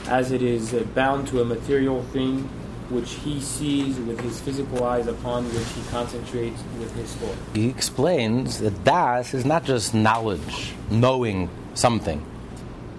[0.08, 2.50] as it is bound to a material thing
[2.90, 7.36] which he sees with his physical eyes upon which he concentrates with his thought.
[7.54, 12.26] He explains that das is not just knowledge, knowing something,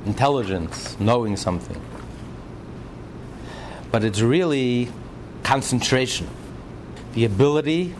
[0.07, 1.81] intelligence, knowing something,
[3.91, 4.93] but it's really
[5.51, 6.29] concentration,
[7.15, 7.93] the ability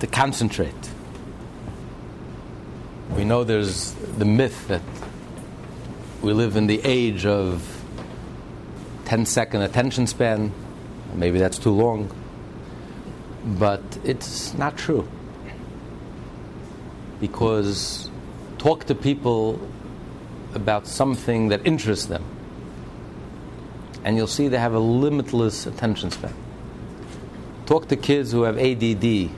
[0.00, 0.90] to concentrate.
[3.14, 4.82] We know there's the myth that
[6.20, 7.62] we live in the age of
[9.04, 10.52] 10 second attention span.
[11.14, 12.10] Maybe that's too long.
[13.44, 15.06] But it's not true.
[17.20, 18.10] Because
[18.58, 19.60] talk to people
[20.54, 22.24] about something that interests them,
[24.04, 26.34] and you'll see they have a limitless attention span.
[27.66, 29.30] Talk to kids who have ADD.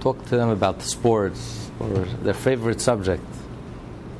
[0.00, 1.88] Talk to them about sports or
[2.22, 3.24] their favorite subject.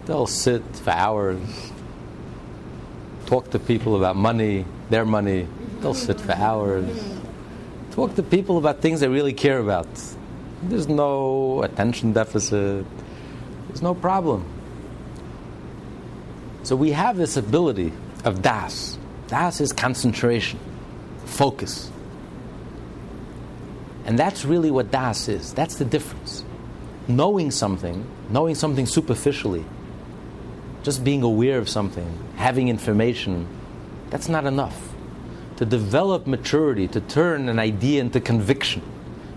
[0.07, 1.71] They'll sit for hours
[3.31, 5.47] talk to people about money, their money.
[5.79, 6.91] They'll sit for hours.
[7.93, 9.87] Talk to people about things they really care about.
[10.65, 12.85] There's no attention deficit.
[13.69, 14.45] There's no problem.
[16.65, 17.93] So we have this ability
[18.25, 18.99] of das.
[19.31, 20.59] Das is concentration,
[21.25, 21.89] focus.
[24.05, 25.55] And that's really what das is.
[25.55, 26.45] That's the difference.
[27.07, 29.65] Knowing something, knowing something superficially,
[30.83, 33.47] just being aware of something, having information,
[34.11, 34.77] that's not enough.
[35.59, 38.83] To develop maturity, to turn an idea into conviction,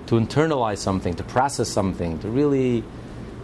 [0.07, 2.83] to internalize something, to process something, to really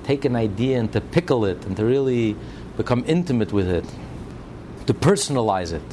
[0.03, 2.35] take an idea and to pickle it and to really
[2.75, 3.85] become intimate with it,
[4.87, 5.83] to personalize it,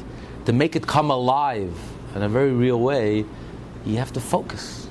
[0.46, 1.76] to make it come alive
[2.14, 3.24] in a very real way,
[3.84, 4.88] you have to focus.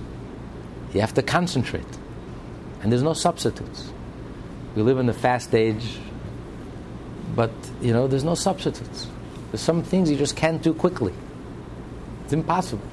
[0.94, 1.86] You have to concentrate.
[2.82, 3.92] And there's no substitutes.
[4.76, 5.98] We live in the fast age
[7.36, 9.08] but you know, there's no substitutes.
[9.52, 11.14] There's some things you just can't do quickly.
[12.24, 12.88] It's impossible.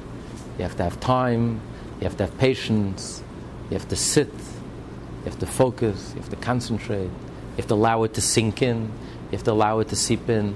[0.59, 1.61] You have to have time,
[2.01, 3.23] you have to have patience,
[3.71, 7.75] you have to sit, you have to focus, you have to concentrate, you have to
[7.75, 8.83] allow it to sink in,
[9.31, 10.55] you have to allow it to seep in.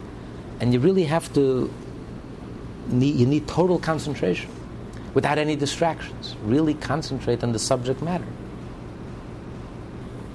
[0.61, 1.73] And you really have to
[2.89, 4.51] need, you need total concentration
[5.15, 6.37] without any distractions.
[6.45, 8.27] Really concentrate on the subject matter.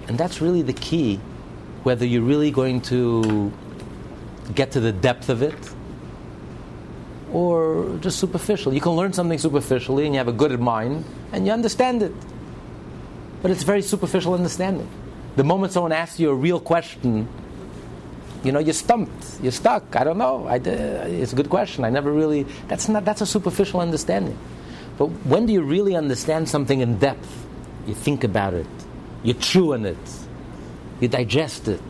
[0.08, 1.20] And that's really the key
[1.84, 3.52] whether you're really going to
[4.54, 5.56] get to the depth of it
[7.32, 8.74] or just superficial.
[8.74, 12.14] You can learn something superficially and you have a good mind and you understand it.
[13.42, 14.88] But it's very superficial understanding.
[15.36, 17.28] The moment someone asks you a real question,
[18.43, 19.95] you know, you're stumped, you're stuck.
[19.95, 20.47] I don't know.
[20.47, 21.84] I, it's a good question.
[21.84, 22.43] I never really.
[22.67, 23.06] That's not.
[23.06, 24.38] That's a superficial understanding.
[24.97, 27.30] But when do you really understand something in depth?
[27.88, 28.67] You think about it.
[29.23, 29.97] You chew on it
[31.01, 31.82] you digest it,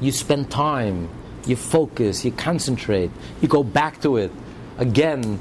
[0.00, 1.10] You spend time,
[1.46, 3.10] you focus, you concentrate,
[3.42, 4.32] you go back to it.
[4.78, 5.38] Again,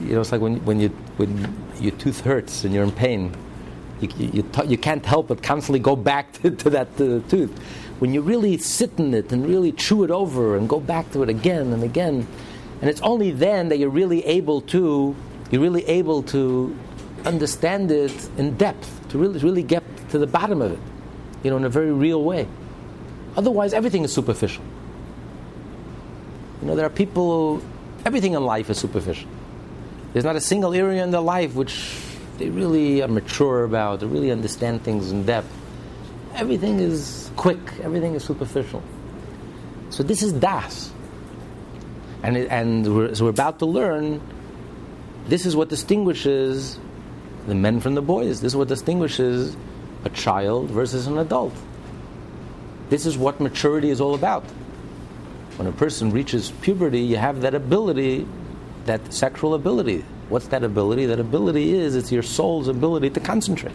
[0.00, 1.30] you know, it's like when, when, you, when
[1.78, 3.32] your tooth hurts and you're in pain.
[4.00, 7.52] You, you, you, you can't help but constantly go back to, to that uh, tooth.
[8.00, 11.22] When you really sit in it and really chew it over and go back to
[11.22, 12.26] it again and again,
[12.80, 15.14] and it's only then that you're really able to,
[15.50, 16.74] you're really able to
[17.26, 20.78] understand it in depth, to really, really get to the bottom of it,
[21.42, 22.48] you know, in a very real way.
[23.36, 24.64] Otherwise, everything is superficial.
[26.62, 27.62] You know, there are people,
[28.06, 29.28] everything in life is superficial.
[30.14, 32.00] There's not a single area in their life which
[32.38, 35.54] they really are mature about, they really understand things in depth.
[36.34, 38.82] Everything is quick, everything is superficial.
[39.90, 40.92] So this is Das.
[42.22, 44.20] And, it, and we're, so we're about to learn
[45.26, 46.78] this is what distinguishes
[47.46, 48.40] the men from the boys.
[48.40, 49.56] This is what distinguishes
[50.04, 51.54] a child versus an adult.
[52.88, 54.44] This is what maturity is all about.
[55.56, 58.26] When a person reaches puberty, you have that ability,
[58.86, 60.04] that sexual ability.
[60.28, 61.06] What's that ability?
[61.06, 63.74] That ability is it's your soul's ability to concentrate.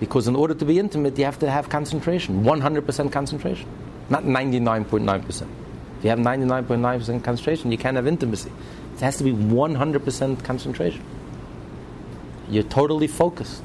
[0.00, 3.68] Because in order to be intimate, you have to have concentration, 100% concentration,
[4.08, 5.28] not 99.9%.
[5.28, 8.50] If you have 99.9% concentration, you can't have intimacy.
[8.94, 11.04] It has to be 100% concentration.
[12.48, 13.62] You're totally focused.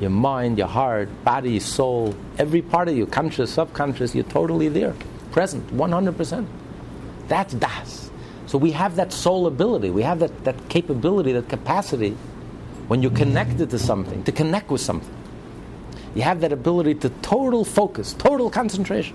[0.00, 4.94] Your mind, your heart, body, soul, every part of you, conscious, subconscious, you're totally there,
[5.32, 6.46] present, 100%.
[7.26, 8.10] That's Das.
[8.46, 12.16] So we have that soul ability, we have that, that capability, that capacity
[12.86, 15.14] when you're connected to something, to connect with something.
[16.18, 19.14] You have that ability to total focus, total concentration.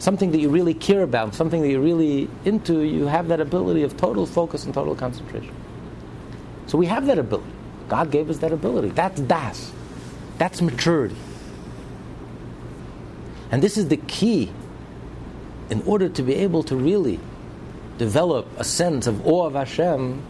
[0.00, 3.84] Something that you really care about, something that you're really into, you have that ability
[3.84, 5.54] of total focus and total concentration.
[6.66, 7.52] So we have that ability.
[7.88, 8.88] God gave us that ability.
[8.88, 9.70] That's das.
[10.38, 11.14] That's maturity.
[13.52, 14.50] And this is the key
[15.70, 17.20] in order to be able to really
[17.96, 20.20] develop a sense of awe of Hashem,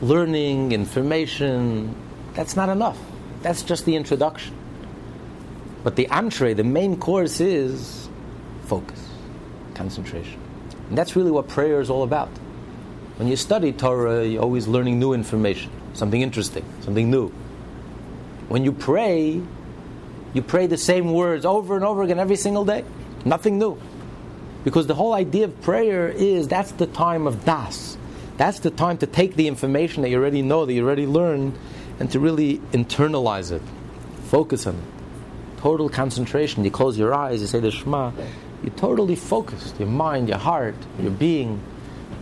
[0.00, 1.94] learning, information,
[2.32, 2.98] that's not enough.
[3.46, 4.56] That's just the introduction.
[5.84, 8.08] But the entree, the main course is
[8.64, 9.00] focus,
[9.72, 10.40] concentration.
[10.88, 12.26] And that's really what prayer is all about.
[13.18, 17.28] When you study Torah, you're always learning new information, something interesting, something new.
[18.48, 19.40] When you pray,
[20.34, 22.84] you pray the same words over and over again every single day.
[23.24, 23.78] Nothing new.
[24.64, 27.96] Because the whole idea of prayer is that's the time of das.
[28.38, 31.56] That's the time to take the information that you already know, that you already learned,
[31.98, 33.62] and to really internalize it,
[34.24, 35.60] focus on it.
[35.60, 36.64] Total concentration.
[36.64, 38.12] You close your eyes, you say the Shema,
[38.62, 39.78] you're totally focused.
[39.78, 41.60] Your mind, your heart, your being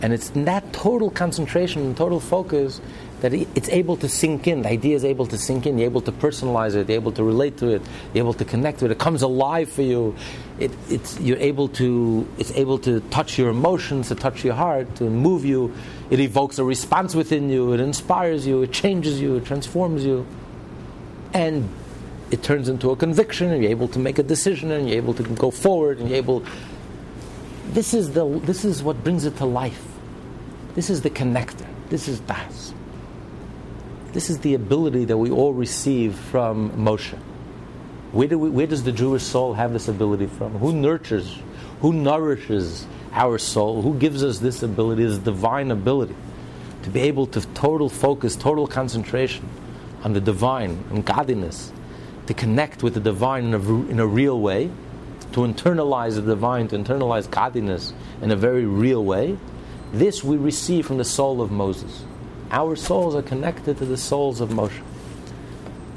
[0.01, 2.81] and it's in that total concentration and total focus
[3.25, 4.61] that it's able to sink in.
[4.61, 5.79] The idea is able to sink in.
[5.79, 6.87] You're able to personalize it.
[6.87, 7.81] You're able to relate to it.
[8.13, 8.91] You're able to connect to it.
[8.91, 10.15] It comes alive for you.
[10.59, 12.27] It, it's you're able to.
[12.37, 15.73] It's able to touch your emotions, to touch your heart, to move you.
[16.11, 17.73] It evokes a response within you.
[17.73, 18.61] It inspires you.
[18.61, 19.37] It changes you.
[19.37, 20.27] It transforms you,
[21.33, 21.67] and
[22.29, 23.51] it turns into a conviction.
[23.51, 24.69] And you're able to make a decision.
[24.69, 25.97] And you're able to go forward.
[25.97, 26.45] And you're able
[27.75, 29.83] this is, the, this is what brings it to life.
[30.75, 31.67] This is the connector.
[31.89, 32.73] This is Das.
[34.15, 37.17] This is the ability that we all receive from Moshe.
[38.13, 40.53] Where, do we, where does the Jewish soul have this ability from?
[40.59, 41.37] Who nurtures,
[41.81, 43.81] who nourishes our soul?
[43.81, 46.15] Who gives us this ability, this divine ability,
[46.83, 49.49] to be able to total focus, total concentration
[50.05, 51.73] on the divine and godliness,
[52.27, 54.71] to connect with the divine in a, in a real way,
[55.33, 59.37] to internalize the divine, to internalize godliness in a very real way,
[59.91, 62.05] this we receive from the soul of Moses.
[62.51, 64.81] Our souls are connected to the souls of Moshe.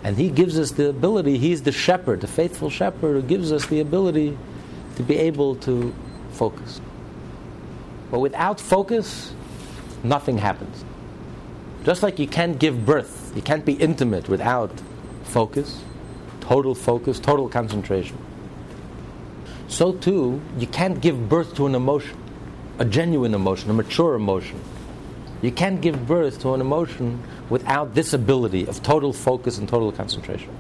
[0.05, 3.67] And he gives us the ability, he's the shepherd, the faithful shepherd who gives us
[3.67, 4.37] the ability
[4.97, 5.95] to be able to
[6.33, 6.81] focus.
[8.11, 9.33] But without focus,
[10.03, 10.85] nothing happens.
[11.85, 14.71] Just like you can't give birth, you can't be intimate without
[15.25, 15.83] focus,
[16.41, 18.17] total focus, total concentration
[19.69, 22.17] so too, you can't give birth to an emotion,
[22.79, 24.59] a genuine emotion, a mature emotion.
[25.41, 29.93] You can't give birth to an emotion without this ability of total focus and total
[29.93, 30.51] concentration.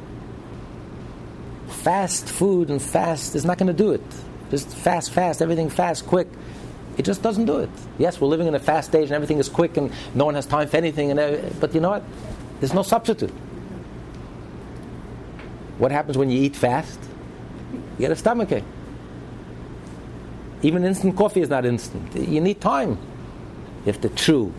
[1.68, 4.02] Fast food and fast is not going to do it.
[4.50, 6.28] Just fast, fast, everything fast, quick.
[6.96, 7.70] It just doesn't do it.
[7.98, 10.46] Yes, we're living in a fast age and everything is quick and no one has
[10.46, 11.10] time for anything.
[11.10, 12.04] And uh, but you know what?
[12.60, 13.30] There's no substitute.
[15.78, 16.98] What happens when you eat fast?
[17.72, 18.64] You get a stomachache.
[20.62, 22.16] Even instant coffee is not instant.
[22.16, 22.98] You need time.
[23.84, 24.52] You have to chew.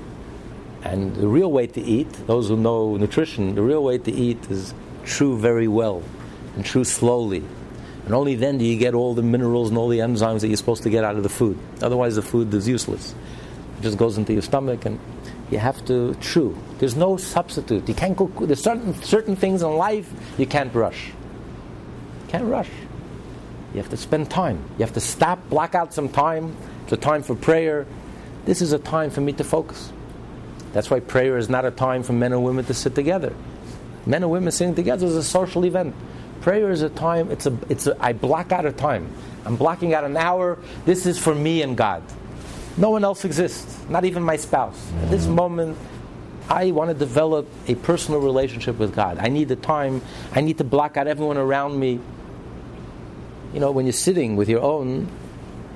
[0.83, 4.49] And the real way to eat, those who know nutrition, the real way to eat
[4.49, 4.73] is
[5.05, 6.03] chew very well
[6.55, 7.43] and chew slowly.
[8.05, 10.57] And only then do you get all the minerals and all the enzymes that you're
[10.57, 11.57] supposed to get out of the food.
[11.81, 13.13] Otherwise, the food is useless.
[13.77, 14.99] It just goes into your stomach and
[15.51, 16.57] you have to chew.
[16.79, 17.87] There's no substitute.
[17.87, 21.07] You can't go, there's certain, certain things in life you can't rush.
[22.23, 22.69] You can't rush.
[23.73, 24.63] You have to spend time.
[24.77, 26.55] You have to stop, block out some time.
[26.83, 27.85] It's a time for prayer.
[28.45, 29.91] This is a time for me to focus.
[30.73, 33.33] That's why prayer is not a time for men and women to sit together.
[34.05, 35.95] Men and women sitting together is a social event.
[36.41, 39.11] Prayer is a time, it's a, it's a, I block out a time.
[39.45, 40.57] I'm blocking out an hour.
[40.85, 42.03] This is for me and God.
[42.77, 44.91] No one else exists, not even my spouse.
[45.03, 45.35] At this mm-hmm.
[45.35, 45.77] moment,
[46.49, 49.17] I want to develop a personal relationship with God.
[49.19, 50.01] I need the time.
[50.33, 51.99] I need to block out everyone around me.
[53.53, 55.07] You know, when you're sitting with your own,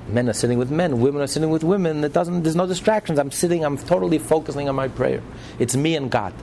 [0.07, 2.03] men are sitting with men, women are sitting with women.
[2.03, 2.43] It doesn't.
[2.43, 3.19] There's no distractions.
[3.19, 3.63] I'm sitting.
[3.63, 5.21] I'm totally focusing on my prayer.
[5.59, 6.33] It's me and God.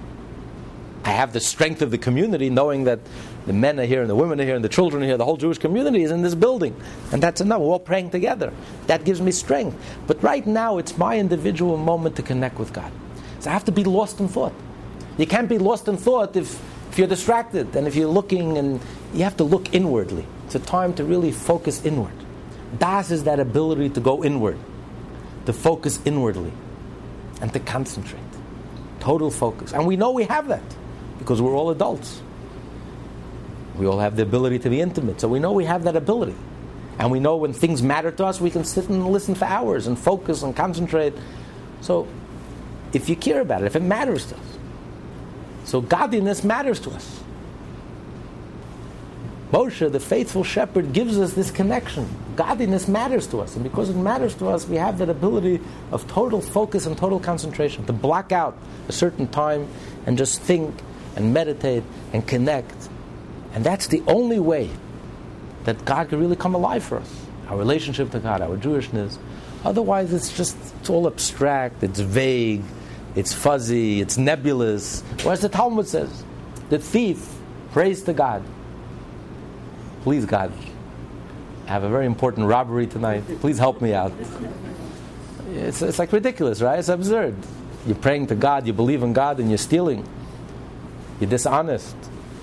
[1.05, 3.01] I have the strength of the community, knowing that
[3.47, 5.17] the men are here and the women are here and the children are here.
[5.17, 6.77] The whole Jewish community is in this building,
[7.11, 7.61] and that's enough.
[7.61, 8.53] We're all praying together.
[8.87, 9.77] That gives me strength.
[10.07, 12.93] But right now, it's my individual moment to connect with God.
[13.41, 14.53] So I have to be lost in thought.
[15.17, 18.81] You can't be lost in thought if, if you're distracted and if you're looking, and
[19.15, 20.27] you have to look inwardly.
[20.47, 22.20] It's a time to really focus inward.
[22.79, 24.59] Das is that ability to go inward,
[25.47, 26.53] to focus inwardly,
[27.41, 28.21] and to concentrate.
[29.01, 29.73] Total focus.
[29.73, 30.63] And we know we have that
[31.19, 32.23] because we're all adults.
[33.77, 35.21] We all have the ability to be intimate.
[35.21, 36.35] So we know we have that ability.
[36.99, 39.87] And we know when things matter to us, we can sit and listen for hours
[39.87, 41.15] and focus and concentrate.
[41.81, 42.07] So
[42.93, 44.59] if you care about it, if it matters to us.
[45.65, 47.21] So godliness matters to us.
[49.51, 52.09] Moshe, the faithful shepherd, gives us this connection.
[52.41, 55.61] Godliness matters to us, and because it matters to us, we have that ability
[55.93, 58.57] of total focus and total concentration to block out
[58.89, 59.69] a certain time
[60.07, 60.75] and just think
[61.17, 61.83] and meditate
[62.15, 62.89] and connect.
[63.53, 64.71] And that's the only way
[65.65, 67.27] that God can really come alive for us.
[67.49, 69.19] Our relationship to God, our Jewishness.
[69.63, 72.63] Otherwise, it's just it's all abstract, it's vague,
[73.17, 75.03] it's fuzzy, it's nebulous.
[75.25, 76.25] Whereas the Talmud says,
[76.71, 77.35] the thief
[77.73, 78.43] prays to God.
[80.05, 80.51] Please, God,
[81.71, 83.23] I have a very important robbery tonight.
[83.39, 84.13] Please help me out.
[85.53, 86.81] It's, it's like ridiculous, right?
[86.81, 87.37] It's absurd.
[87.87, 90.05] You're praying to God, you believe in God, and you're stealing.
[91.21, 91.95] You're dishonest.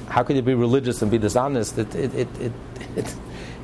[0.07, 1.77] How can you be religious and be dishonest?
[1.77, 2.51] It, it, it, it,
[2.95, 3.15] it,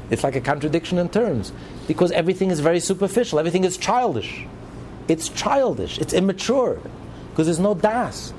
[0.10, 1.54] it's like a contradiction in terms.
[1.88, 4.46] Because everything is very superficial, everything is childish.
[5.08, 6.78] It's childish, it's immature,
[7.30, 8.34] because there's no das.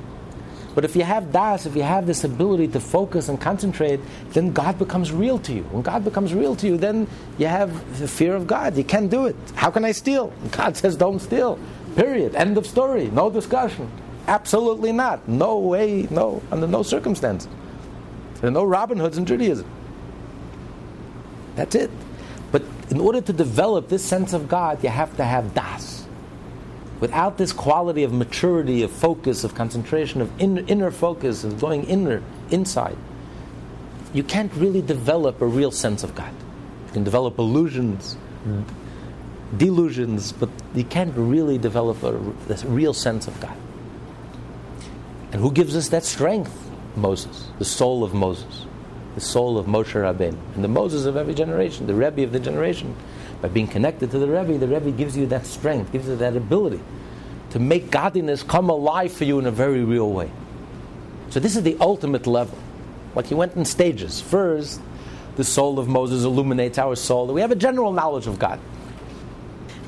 [0.75, 4.01] But if you have das, if you have this ability to focus and concentrate,
[4.31, 5.62] then God becomes real to you.
[5.64, 7.07] When God becomes real to you, then
[7.39, 8.77] you have the fear of God.
[8.77, 9.37] You can't do it.
[9.55, 10.33] How can I steal?
[10.51, 11.59] God says, don't steal.
[11.95, 12.35] Period.
[12.35, 13.09] End of story.
[13.09, 13.89] No discussion.
[14.27, 15.29] Absolutely not.
[15.29, 17.47] No way, no, under no circumstance.
[18.41, 19.70] There are no Robin Hoods in Judaism.
[21.55, 21.91] That's it.
[22.51, 25.93] But in order to develop this sense of God, you have to have das.
[27.01, 31.84] Without this quality of maturity, of focus, of concentration, of in, inner focus, of going
[31.84, 32.97] inner, inside,
[34.12, 36.32] you can't really develop a real sense of God.
[36.86, 38.16] You can develop illusions,
[39.57, 43.57] delusions, but you can't really develop a, a real sense of God.
[45.32, 46.70] And who gives us that strength?
[46.97, 48.66] Moses, the soul of Moses,
[49.16, 52.38] the soul of Moshe Rabbeinu, and the Moses of every generation, the Rebbe of the
[52.38, 52.95] generation.
[53.45, 56.34] By being connected to the Rebbe, the Rebbe gives you that strength, gives you that
[56.34, 56.80] ability
[57.51, 60.30] to make godliness come alive for you in a very real way.
[61.28, 62.57] So this is the ultimate level.
[63.14, 64.18] Like he went in stages.
[64.18, 64.80] First,
[65.36, 67.26] the soul of Moses illuminates our soul.
[67.26, 68.61] We have a general knowledge of God.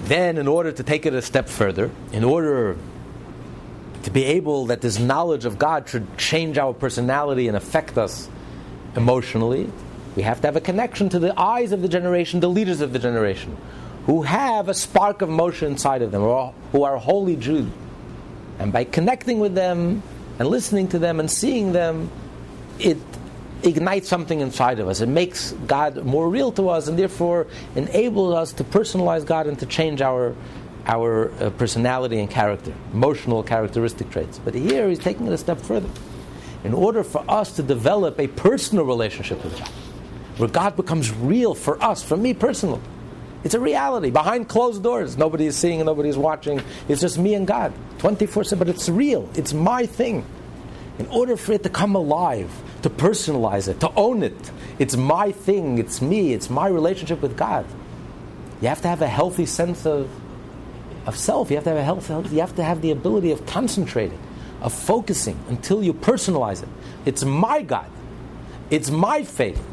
[0.02, 2.76] Then, in order to take it a step further, in order
[4.02, 8.28] to be able that this knowledge of God should change our personality and affect us
[8.96, 9.72] emotionally,
[10.16, 12.92] we have to have a connection to the eyes of the generation, the leaders of
[12.92, 13.56] the generation,
[14.06, 17.70] who have a spark of Moshe inside of them, or who are holy Jews.
[18.58, 20.02] And by connecting with them
[20.38, 22.10] and listening to them and seeing them,
[22.78, 22.96] it
[23.62, 25.02] ignites something inside of us.
[25.02, 29.58] It makes God more real to us and therefore enables us to personalize God and
[29.58, 30.34] to change our
[30.86, 34.38] our uh, personality and character, emotional characteristic traits.
[34.38, 35.88] But here he's taking it a step further.
[36.62, 39.68] In order for us to develop a personal relationship with God,
[40.36, 42.80] where God becomes real for us, for me personally,
[43.44, 45.16] it's a reality behind closed doors.
[45.16, 46.60] Nobody is seeing, nobody is watching.
[46.88, 48.58] It's just me and God, 24 7.
[48.58, 50.24] But it's real, it's my thing.
[50.98, 52.50] In order for it to come alive,
[52.82, 57.36] to personalize it, to own it, it's my thing, it's me, it's my relationship with
[57.36, 57.66] God.
[58.60, 60.10] You have to have a healthy sense of
[61.06, 61.50] of self.
[61.50, 62.32] You have to have a health.
[62.32, 64.18] You have to have the ability of concentrating,
[64.60, 66.68] of focusing until you personalize it.
[67.04, 67.88] It's my God.
[68.70, 69.64] It's my faith.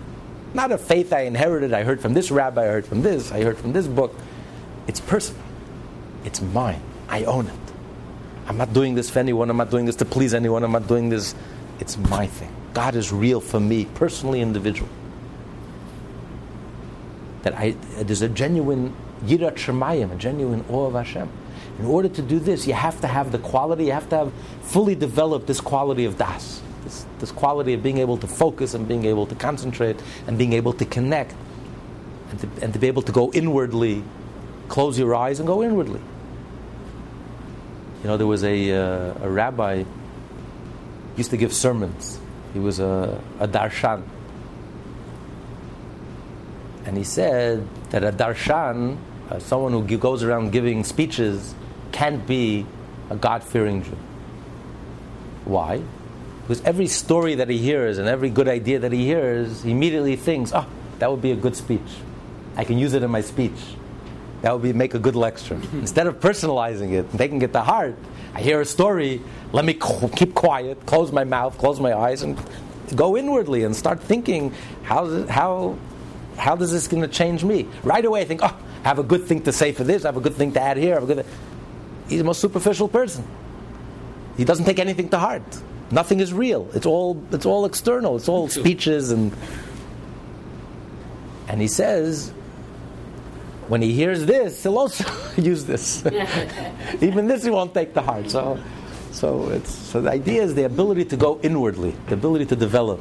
[0.53, 3.41] Not a faith I inherited, I heard from this rabbi, I heard from this, I
[3.43, 4.13] heard from this book.
[4.87, 5.41] It's personal.
[6.25, 6.81] It's mine.
[7.09, 7.53] I own it.
[8.47, 10.87] I'm not doing this for anyone, I'm not doing this to please anyone, I'm not
[10.87, 11.33] doing this.
[11.79, 12.53] It's my thing.
[12.73, 14.89] God is real for me, personally, individual.
[17.43, 18.95] That I, there's a genuine
[19.25, 21.29] yirat shemayim, a genuine awe of Hashem.
[21.79, 24.33] In order to do this, you have to have the quality, you have to have
[24.61, 26.61] fully developed this quality of das,
[26.93, 30.53] this, this quality of being able to focus and being able to concentrate and being
[30.53, 31.33] able to connect
[32.29, 34.03] and to, and to be able to go inwardly,
[34.67, 36.01] close your eyes and go inwardly.
[38.01, 39.83] You know, there was a, uh, a rabbi
[41.15, 42.19] used to give sermons.
[42.53, 44.03] He was a, a darshan.
[46.85, 48.97] And he said that a darshan,
[49.29, 51.55] uh, someone who goes around giving speeches,
[51.91, 52.65] can't be
[53.09, 53.97] a God fearing Jew.
[55.45, 55.81] Why?
[56.43, 60.15] Because every story that he hears and every good idea that he hears, he immediately
[60.15, 60.65] thinks, oh,
[60.99, 61.81] that would be a good speech.
[62.55, 63.59] I can use it in my speech.
[64.41, 65.55] That would be make a good lecture.
[65.73, 67.95] Instead of personalizing it and taking it to heart,
[68.33, 69.21] I hear a story,
[69.53, 69.73] let me
[70.15, 72.37] keep quiet, close my mouth, close my eyes, and
[72.95, 75.77] go inwardly and start thinking, how, how,
[76.37, 77.67] how does this going to change me?
[77.83, 80.09] Right away, I think, oh, I have a good thing to say for this, I
[80.09, 80.91] have a good thing to add here.
[80.91, 81.25] I have a good
[82.09, 83.25] He's the most superficial person.
[84.35, 85.43] He doesn't take anything to heart.
[85.93, 86.67] Nothing is real.
[86.73, 88.15] It's all, it's all external.
[88.15, 89.31] It's all speeches and.
[91.47, 92.31] And he says,
[93.67, 95.05] when he hears this, he'll also
[95.39, 96.03] use this.
[97.01, 98.31] Even this he won't take to heart.
[98.31, 98.59] So,
[99.11, 102.99] so, it's, so the idea is the ability to go inwardly, the ability to develop.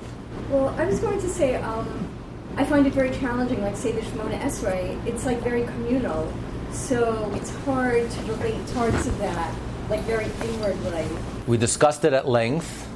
[0.50, 2.10] Well, I was going to say, um,
[2.56, 6.30] I find it very challenging, like say the Shemona Esrei, it's like very communal.
[6.72, 9.54] So it's hard to relate parts of that,
[9.88, 11.08] like very inwardly.
[11.44, 12.88] We discussed it at length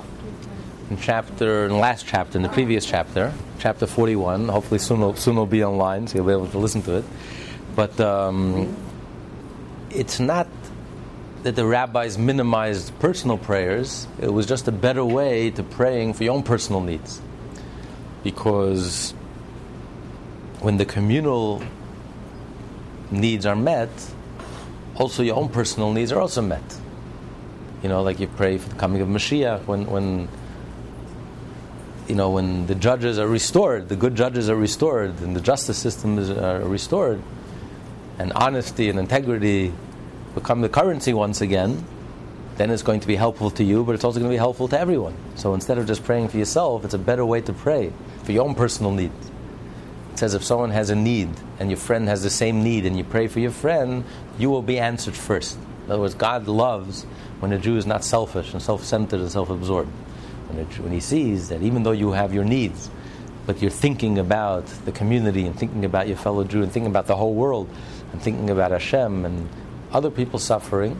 [0.89, 4.49] in chapter, in the last chapter, in the previous chapter, chapter 41.
[4.49, 7.05] Hopefully soon will, soon will be online, so you'll be able to listen to it.
[7.75, 8.77] But um,
[9.91, 10.47] it's not
[11.43, 14.07] that the rabbis minimized personal prayers.
[14.21, 17.21] It was just a better way to praying for your own personal needs.
[18.23, 19.11] Because
[20.61, 21.65] when the communal
[23.11, 23.91] needs are met,
[24.95, 26.63] also your own personal needs are also met.
[27.87, 30.29] You know, like you pray for the coming of Mashiach when, when
[32.09, 35.79] you know, when the judges are restored, the good judges are restored, and the justice
[35.79, 37.23] system is uh, restored,
[38.19, 39.73] and honesty and integrity
[40.35, 41.85] become the currency once again,
[42.57, 44.67] then it's going to be helpful to you, but it's also going to be helpful
[44.67, 45.15] to everyone.
[45.37, 47.93] So instead of just praying for yourself, it's a better way to pray
[48.25, 49.31] for your own personal needs.
[50.15, 51.29] It says if someone has a need
[51.61, 54.03] and your friend has the same need and you pray for your friend,
[54.41, 55.57] you will be answered first.
[55.85, 57.07] In other words, God loves
[57.41, 59.91] when a Jew is not selfish and self centered and self absorbed.
[60.49, 62.91] When, when he sees that even though you have your needs,
[63.47, 67.07] but you're thinking about the community and thinking about your fellow Jew and thinking about
[67.07, 67.69] the whole world
[68.13, 69.49] and thinking about Hashem and
[69.93, 70.99] other people suffering,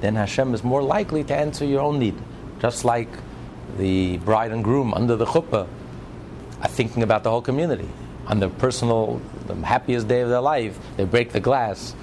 [0.00, 2.14] then Hashem is more likely to answer your own need.
[2.60, 3.08] Just like
[3.78, 5.68] the bride and groom under the chuppah
[6.60, 7.88] are thinking about the whole community
[8.26, 11.94] on their personal, the happiest day of their life, they break the glass.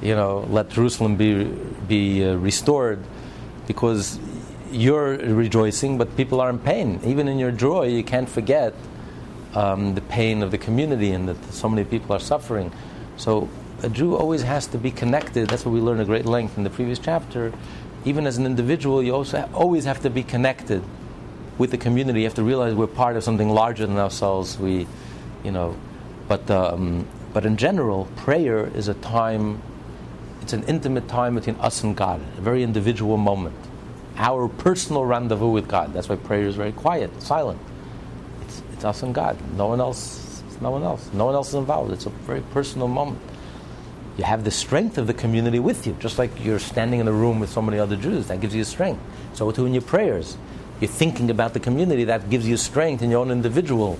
[0.00, 1.44] You know, let Jerusalem be
[1.88, 3.00] be uh, restored,
[3.66, 4.18] because
[4.70, 7.00] you're rejoicing, but people are in pain.
[7.04, 8.74] Even in your joy, you can't forget
[9.54, 12.72] um, the pain of the community and that so many people are suffering.
[13.16, 13.48] So
[13.82, 15.48] a Jew always has to be connected.
[15.48, 17.52] That's what we learned at great length in the previous chapter.
[18.04, 20.82] Even as an individual, you also always have to be connected
[21.56, 22.20] with the community.
[22.20, 24.58] You have to realize we're part of something larger than ourselves.
[24.58, 24.86] We
[25.44, 25.76] you know.
[26.26, 29.62] But, um, but in general, prayer is a time,
[30.44, 33.56] it's an intimate time between us and God, a very individual moment.
[34.18, 35.94] Our personal rendezvous with God.
[35.94, 37.58] That's why prayer is very quiet, silent.
[38.42, 39.38] It's, it's us and God.
[39.56, 41.08] No one else, no one else.
[41.14, 41.92] No one else is involved.
[41.92, 43.22] It's a very personal moment.
[44.18, 47.12] You have the strength of the community with you, just like you're standing in a
[47.12, 48.26] room with so many other Jews.
[48.26, 49.00] That gives you strength.
[49.32, 50.36] So too in your prayers.
[50.78, 53.98] You're thinking about the community, that gives you strength in your own individual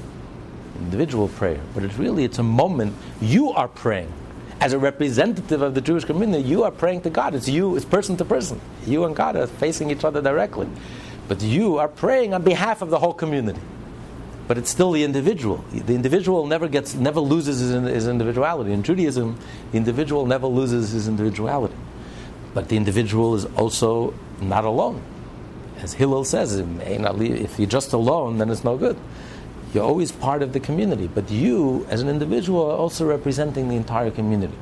[0.78, 4.12] individual prayer, but it's really it's a moment you are praying
[4.60, 6.42] as a representative of the Jewish community.
[6.42, 7.34] You are praying to God.
[7.34, 7.76] It's you.
[7.76, 8.60] It's person to person.
[8.86, 10.68] You and God are facing each other directly,
[11.28, 13.60] but you are praying on behalf of the whole community.
[14.46, 15.64] But it's still the individual.
[15.72, 18.72] The individual never gets, never loses his, his individuality.
[18.72, 19.38] In Judaism,
[19.72, 21.74] the individual never loses his individuality.
[22.52, 25.02] But the individual is also not alone.
[25.78, 28.98] As Hillel says, if you're just alone, then it's no good.
[29.74, 33.74] You're always part of the community, but you, as an individual, are also representing the
[33.74, 34.54] entire community.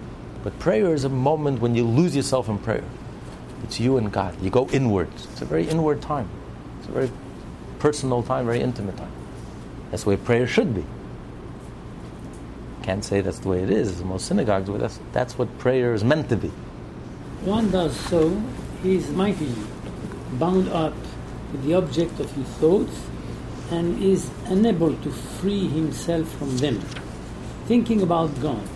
[0.43, 2.83] But prayer is a moment when you lose yourself in prayer.
[3.63, 4.41] It's you and God.
[4.43, 5.29] You go inwards.
[5.31, 6.31] It's a very inward time.
[6.79, 7.11] It's a very
[7.79, 9.13] personal time, very intimate time.
[9.91, 10.85] That's where prayer should be.
[12.83, 14.03] Can't say that's the way it is.
[14.03, 16.49] Most synagogues, but that's, that's what prayer is meant to be.
[17.45, 18.43] One does so,
[18.83, 20.95] he is bound up
[21.53, 22.99] with the object of his thoughts
[23.73, 26.79] and is unable to free himself from them.
[27.67, 28.69] Thinking about God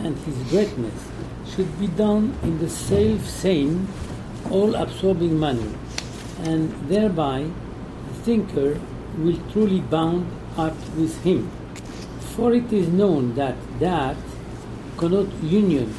[0.00, 1.08] and his greatness
[1.54, 3.86] should be done in the self same,
[4.50, 5.70] all absorbing manner,
[6.42, 7.46] and thereby
[8.08, 8.80] the thinker
[9.18, 10.26] will truly bound
[10.56, 11.50] up with him.
[12.34, 14.16] For it is known that that
[14.96, 15.94] connotes union,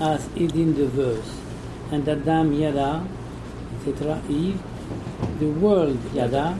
[0.00, 1.30] as is in the verse,
[1.90, 3.06] and Adam Yada,
[3.76, 4.60] etc., Eve,
[5.38, 6.58] the world Yada,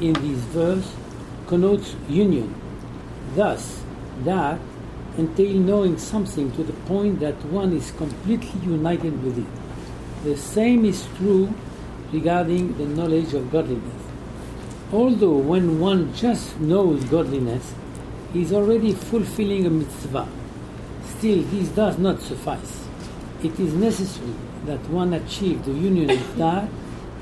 [0.00, 0.94] in this verse,
[1.46, 2.54] connotes union.
[3.34, 3.82] Thus,
[4.24, 4.58] that
[5.18, 10.24] entail knowing something to the point that one is completely united with it.
[10.24, 11.52] The same is true
[12.12, 14.02] regarding the knowledge of godliness.
[14.92, 17.74] Although when one just knows godliness,
[18.32, 20.28] he is already fulfilling a mitzvah.
[21.18, 22.86] Still, this does not suffice.
[23.42, 24.34] It is necessary
[24.66, 26.68] that one achieve the union of that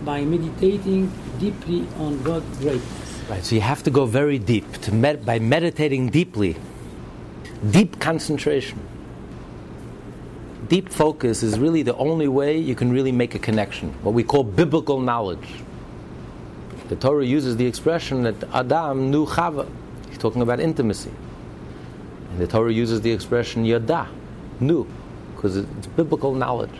[0.04, 3.22] by meditating deeply on God's greatness.
[3.28, 4.70] Right, so you have to go very deep.
[4.82, 6.56] To med- by meditating deeply,
[7.70, 8.80] deep concentration,
[10.68, 13.92] deep focus is really the only way you can really make a connection.
[14.02, 15.48] What we call biblical knowledge.
[16.88, 19.68] The Torah uses the expression that Adam knew Chava.
[20.08, 21.12] He's talking about intimacy.
[22.30, 24.08] And the Torah uses the expression Yada,
[24.60, 24.86] knew,
[25.34, 26.74] because it's biblical knowledge.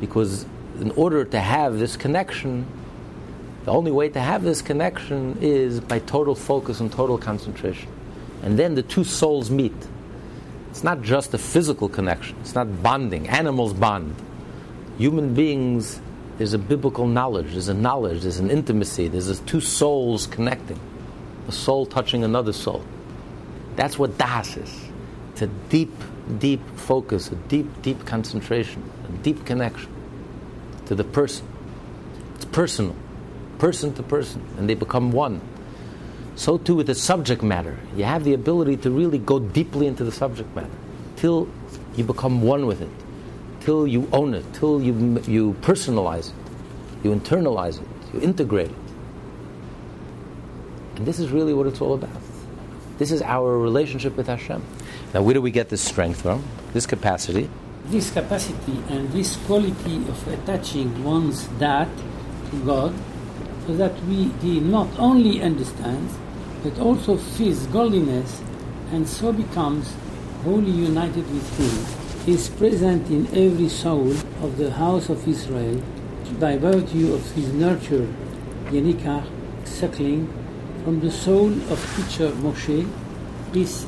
[0.00, 0.46] Because
[0.80, 2.66] in order to have this connection,
[3.64, 7.88] the only way to have this connection is by total focus and total concentration.
[8.42, 9.74] And then the two souls meet.
[10.70, 13.28] It's not just a physical connection, it's not bonding.
[13.28, 14.14] Animals bond.
[14.98, 16.00] Human beings,
[16.38, 20.78] there's a biblical knowledge, there's a knowledge, there's an intimacy, there's a two souls connecting,
[21.48, 22.84] a soul touching another soul.
[23.74, 24.80] That's what das is.
[25.32, 25.92] It's a deep,
[26.38, 29.95] deep focus, a deep, deep concentration, a deep connection
[30.86, 31.46] to the person.
[32.36, 32.96] It's personal,
[33.58, 35.40] person to person, and they become one.
[36.36, 37.78] So too with the subject matter.
[37.96, 40.70] You have the ability to really go deeply into the subject matter
[41.16, 41.48] till
[41.96, 42.90] you become one with it,
[43.60, 46.34] till you own it, till you, you personalize it,
[47.02, 48.76] you internalize it, you integrate it.
[50.96, 52.10] And this is really what it's all about.
[52.98, 54.62] This is our relationship with Hashem.
[55.12, 56.42] Now, where do we get this strength from?
[56.72, 57.48] This capacity.
[57.88, 61.88] This capacity and this quality of attaching one's that
[62.50, 62.94] to God
[63.66, 66.14] so that we he not only understands
[66.62, 68.42] but also feels godliness
[68.92, 69.94] and so becomes
[70.42, 74.10] wholly united with him is present in every soul
[74.42, 75.80] of the house of Israel
[76.40, 78.08] by virtue of his nurture,
[78.66, 79.24] Yenikah,
[79.64, 80.26] suckling
[80.82, 82.88] from the soul of teacher Moshe,
[83.52, 83.86] peace.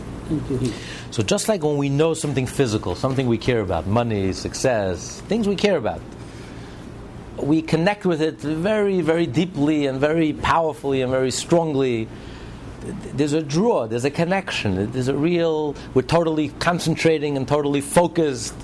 [1.10, 5.48] So, just like when we know something physical, something we care about, money, success, things
[5.48, 6.00] we care about,
[7.36, 12.08] we connect with it very, very deeply and very powerfully and very strongly.
[13.14, 18.54] There's a draw, there's a connection, there's a real, we're totally concentrating and totally focused.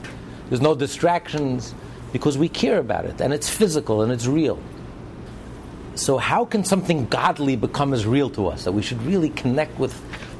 [0.48, 1.74] There's no distractions
[2.12, 4.58] because we care about it and it's physical and it's real.
[5.96, 9.78] So, how can something godly become as real to us that we should really connect
[9.78, 9.94] with,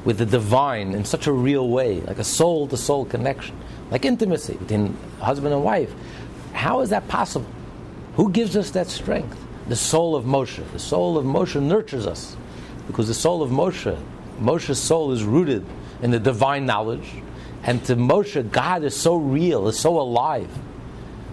[0.05, 3.57] with the divine in such a real way, like a soul to soul connection,
[3.91, 5.93] like intimacy between husband and wife?
[6.53, 7.49] How is that possible?
[8.15, 9.37] Who gives us that strength?
[9.67, 10.63] The soul of Moshe.
[10.71, 12.37] The soul of Moshe nurtures us
[12.87, 13.99] because the soul of Moshe,
[14.39, 15.65] Moshe's soul is rooted
[16.01, 17.09] in the divine knowledge.
[17.63, 20.49] And to Moshe, God is so real, is so alive,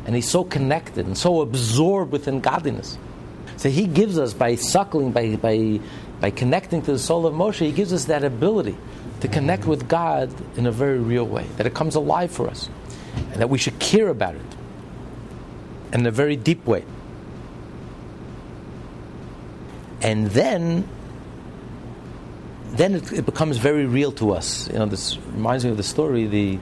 [0.07, 2.97] and he's so connected and so absorbed within godliness.
[3.59, 5.81] So he gives us, by suckling, by, by,
[6.23, 8.77] by connecting to the soul of Moshe, he gives us that ability
[9.23, 12.71] to connect with God in a very real way, that it comes alive for us,
[13.33, 14.47] and that we should care about it
[15.93, 16.85] in a very deep way.
[20.01, 20.89] And then,
[22.71, 24.69] then it, it, becomes very real to us.
[24.69, 26.27] You know, this reminds me of the story.
[26.29, 26.57] The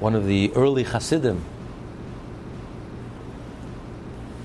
[0.00, 1.44] one of the early Hasidim.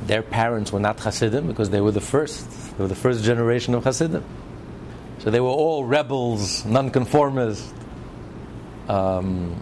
[0.05, 2.60] Their parents were not Hasidim because they were the first.
[2.77, 4.23] They were the first generation of Hasidim.
[5.19, 7.71] So they were all rebels, nonconformists,
[8.87, 9.55] um,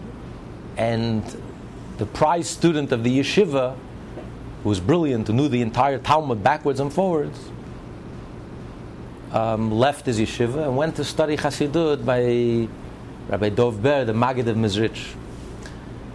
[0.76, 1.22] and
[1.98, 3.76] the prize student of the yeshiva,
[4.62, 7.38] who was brilliant, who knew the entire Talmud backwards and forwards,
[9.32, 12.68] um, left his yeshiva and went to study Chassidut by
[13.28, 15.12] Rabbi Dov Ber, the Maggid of Mezritch.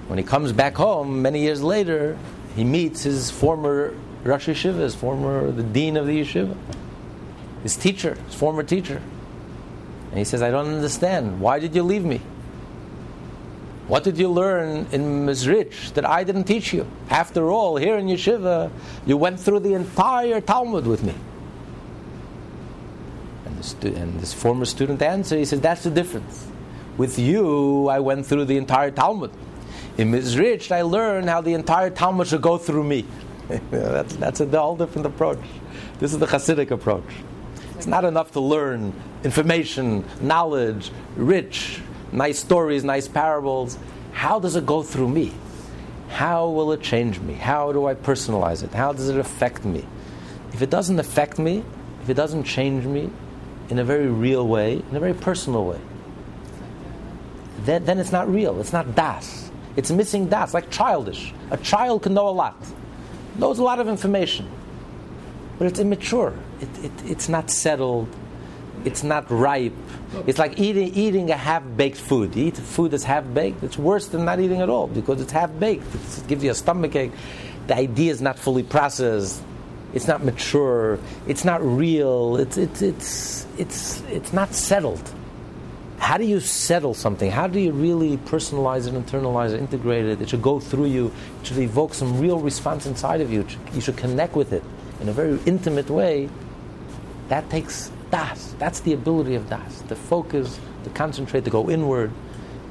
[0.08, 2.18] When he comes back home, many years later,
[2.56, 3.94] he meets his former
[4.24, 6.56] Rosh Yeshiva, his former, the dean of the yeshiva,
[7.66, 9.02] his teacher, his former teacher.
[10.12, 11.42] And he says, I don't understand.
[11.42, 12.22] Why did you leave me?
[13.88, 16.86] What did you learn in Mezritch that I didn't teach you?
[17.10, 18.70] After all, here in Yeshiva,
[19.08, 21.16] you went through the entire Talmud with me.
[23.46, 26.46] And, stu- and this former student answered, he says, That's the difference.
[26.98, 29.32] With you, I went through the entire Talmud.
[29.98, 33.06] In Mezritch, I learned how the entire Talmud should go through me.
[33.72, 35.40] that's, that's a whole different approach.
[35.98, 37.10] This is the Hasidic approach.
[37.78, 43.78] It's not enough to learn information, knowledge, rich, nice stories, nice parables.
[44.14, 45.34] How does it go through me?
[46.10, 47.34] How will it change me?
[47.34, 48.72] How do I personalize it?
[48.74, 49.86] How does it affect me?
[50.54, 51.64] If it doesn't affect me,
[52.02, 53.10] if it doesn't change me
[53.70, 55.80] in a very real way, in a very personal way,
[57.66, 58.60] then, then it's not real.
[58.62, 59.52] It's not das.
[59.76, 61.34] It's missing das, like childish.
[61.52, 62.56] A child can know a lot,
[63.38, 64.50] knows a lot of information,
[65.58, 66.34] but it's immature.
[66.62, 68.08] It, it, it's not settled.
[68.84, 69.74] It's not ripe.
[70.28, 72.36] It's like eating, eating a half baked food.
[72.36, 75.32] You eat food that's half baked, it's worse than not eating at all because it's
[75.32, 75.84] half baked.
[75.94, 77.12] It gives you a stomach ache.
[77.68, 79.42] The idea is not fully processed.
[79.94, 81.00] It's not mature.
[81.28, 82.38] It's not real.
[82.38, 85.14] It's, it's, it's, it's, it's not settled.
[85.98, 87.32] How do you settle something?
[87.32, 90.22] How do you really personalize it, internalize it, integrate it?
[90.22, 91.12] It should go through you.
[91.42, 93.48] It should evoke some real response inside of you.
[93.74, 94.64] You should connect with it
[95.02, 96.30] in a very intimate way.
[97.30, 98.56] That takes das.
[98.60, 99.82] That's the ability of das.
[99.90, 102.12] To focus, to concentrate, to go inward,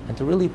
[0.09, 0.51] and to really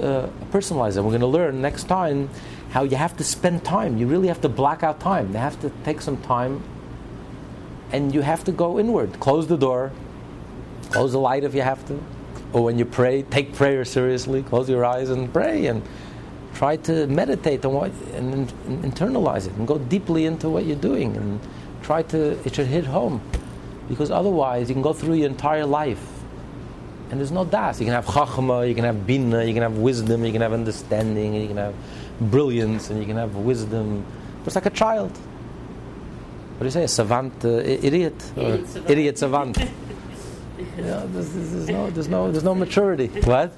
[0.00, 1.02] uh, personalize it.
[1.02, 2.30] We're going to learn next time
[2.70, 3.96] how you have to spend time.
[3.96, 5.32] You really have to block out time.
[5.32, 6.62] You have to take some time,
[7.92, 9.20] and you have to go inward.
[9.20, 9.92] Close the door.
[10.90, 12.02] Close the light if you have to.
[12.52, 14.42] Or when you pray, take prayer seriously.
[14.42, 15.82] Close your eyes and pray, and
[16.54, 20.76] try to meditate on what and, and internalize it, and go deeply into what you're
[20.76, 21.40] doing, and
[21.82, 22.36] try to.
[22.44, 23.20] It should hit home
[23.88, 26.04] because otherwise you can go through your entire life
[27.10, 27.80] and there's no das.
[27.80, 30.52] You can have chachma, you can have bina, you can have wisdom, you can have
[30.52, 31.74] understanding, you can have
[32.20, 34.04] brilliance, and you can have wisdom.
[34.38, 35.10] But it's like a child.
[35.10, 36.84] What do you say?
[36.84, 38.90] A savant, uh, idiot, Idiot savant.
[38.90, 39.58] idiot savant.
[40.78, 43.08] yeah, there's, there's, there's no, there's no, there's no maturity.
[43.08, 43.52] What?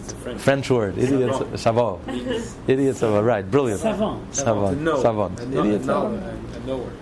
[0.00, 0.40] It's a French.
[0.40, 0.98] French word.
[0.98, 1.58] Idiot, Savant.
[1.58, 2.00] savant.
[2.68, 3.26] Idiot savant.
[3.26, 3.50] Right.
[3.50, 3.80] Brilliant.
[3.80, 4.34] Savant.
[4.34, 4.76] Savant.
[4.78, 5.02] To know.
[5.02, 5.40] Savant.
[5.40, 6.20] A know- Idiot a know-
[6.64, 6.92] savant.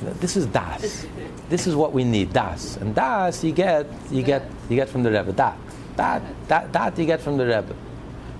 [0.00, 1.06] You know, this is das.
[1.48, 2.32] This is what we need.
[2.32, 5.32] Das and das you get you get you get from the Rebbe.
[5.32, 5.56] Dat
[5.96, 7.74] that that that you get from the Rebbe,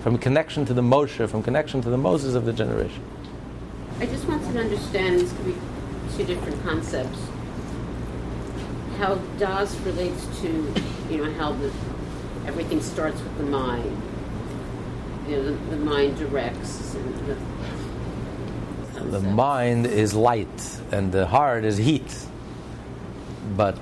[0.01, 3.01] from connection to the Moshe, from connection to the Moses of the generation.
[3.97, 5.55] I just wanted to understand, these could be
[6.17, 7.17] two different concepts.
[8.97, 10.73] How Das relates to,
[11.09, 11.71] you know, how the,
[12.45, 14.01] everything starts with the mind.
[15.29, 16.93] You know, the, the mind directs.
[16.95, 17.37] And the,
[19.11, 22.25] The mind is light and the heart is heat.
[23.55, 23.77] But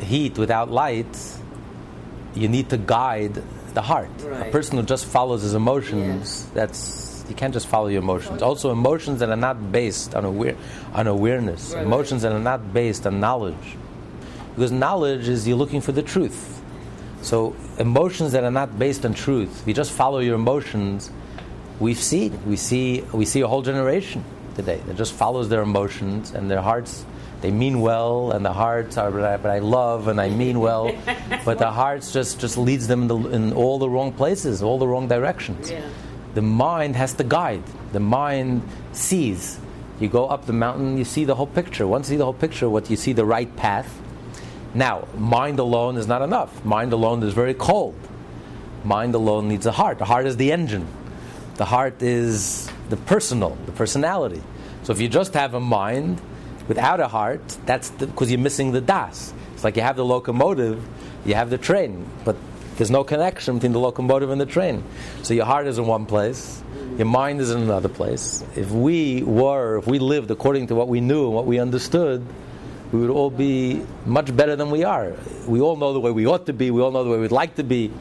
[0.00, 1.16] heat without light,
[2.34, 3.42] you need to guide
[3.74, 4.10] the heart.
[4.24, 8.42] A person who just follows his emotions, that's you can't just follow your emotions.
[8.42, 10.56] Also, emotions that are not based on aware,
[10.92, 11.84] on awareness, Right.
[11.84, 13.76] emotions that are not based on knowledge,
[14.54, 16.60] because knowledge is you're looking for the truth.
[17.22, 21.10] So emotions that are not based on truth, if you just follow your emotions,
[21.80, 26.32] we've seen we see we see a whole generation today that just follows their emotions
[26.32, 27.04] and their hearts.
[27.40, 30.60] They mean well, and the hearts are, but I, but I love and I mean
[30.60, 30.94] well,
[31.44, 34.78] but the hearts just just leads them in, the, in all the wrong places, all
[34.78, 35.70] the wrong directions.
[35.70, 35.86] Yeah.
[36.34, 37.62] The mind has to guide.
[37.92, 38.62] The mind
[38.92, 39.58] sees.
[40.00, 41.86] You go up the mountain, you see the whole picture.
[41.86, 44.00] Once you see the whole picture, what you see the right path.
[44.74, 46.64] Now, mind alone is not enough.
[46.64, 47.94] Mind alone is very cold.
[48.82, 49.98] Mind alone needs a heart.
[49.98, 50.88] The heart is the engine.
[51.56, 54.42] The heart is the personal, the personality.
[54.82, 56.20] So if you just have a mind
[56.66, 59.32] without a heart, that's because you're missing the das.
[59.54, 60.82] It's like you have the locomotive,
[61.24, 62.36] you have the train, but
[62.76, 64.82] there's no connection between the locomotive and the train.
[65.22, 66.62] So your heart is in one place,
[66.96, 68.42] your mind is in another place.
[68.56, 72.26] If we were, if we lived according to what we knew and what we understood,
[72.90, 75.14] we would all be much better than we are.
[75.46, 77.32] We all know the way we ought to be, we all know the way we'd
[77.32, 77.92] like to be,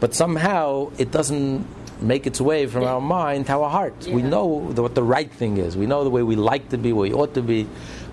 [0.00, 1.66] but somehow it doesn't
[2.00, 4.06] make its way from our mind to our heart.
[4.06, 6.78] We know the, what the right thing is, we know the way we like to
[6.78, 7.66] be, where we ought to be,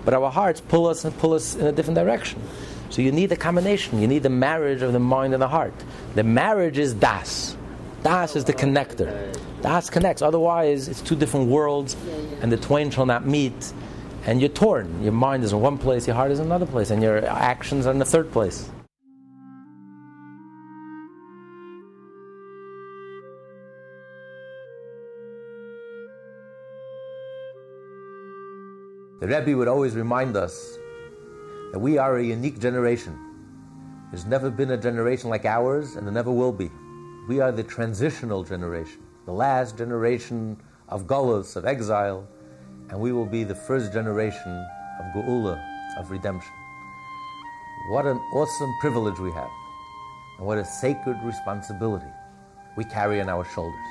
[0.04, 2.42] but our hearts pull us and pull us in a different direction.
[2.90, 5.74] So you need a combination, you need the marriage of the mind and the heart.
[6.14, 7.56] The marriage is das.
[8.02, 9.34] Das is the oh, connector.
[9.62, 10.20] Das connects.
[10.20, 11.96] Otherwise, it's two different worlds,
[12.42, 13.72] and the twain shall not meet.
[14.26, 15.02] And you're torn.
[15.02, 17.86] Your mind is in one place, your heart is in another place, and your actions
[17.86, 18.70] are in the third place.
[29.24, 30.76] The Rebbe would always remind us
[31.72, 33.18] that we are a unique generation.
[34.10, 36.70] There's never been a generation like ours, and there never will be.
[37.26, 40.60] We are the transitional generation, the last generation
[40.90, 42.28] of galus, of exile,
[42.90, 44.62] and we will be the first generation
[45.00, 45.58] of geula,
[45.98, 46.52] of redemption.
[47.92, 49.50] What an awesome privilege we have,
[50.36, 52.12] and what a sacred responsibility
[52.76, 53.88] we carry on our shoulders.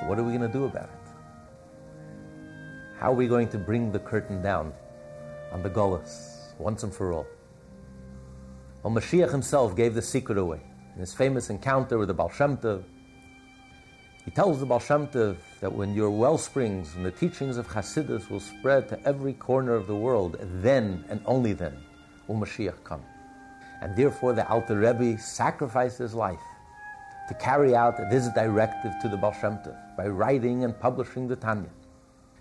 [0.00, 0.95] So, what are we going to do about it?
[2.98, 4.72] How are we going to bring the curtain down
[5.52, 7.26] on the galus once and for all?
[8.82, 10.60] Well, Mashiach himself gave the secret away
[10.94, 12.58] in his famous encounter with the Baal Shem.
[14.24, 18.30] He tells the Baal Shem that when your well springs and the teachings of Hasidus
[18.30, 21.76] will spread to every corner of the world, then and only then
[22.28, 23.02] will Mashiach come.
[23.82, 26.40] And therefore, the Alter Rebbe sacrificed his life
[27.28, 29.58] to carry out this directive to the Baal Shem
[29.98, 31.68] by writing and publishing the Tanya.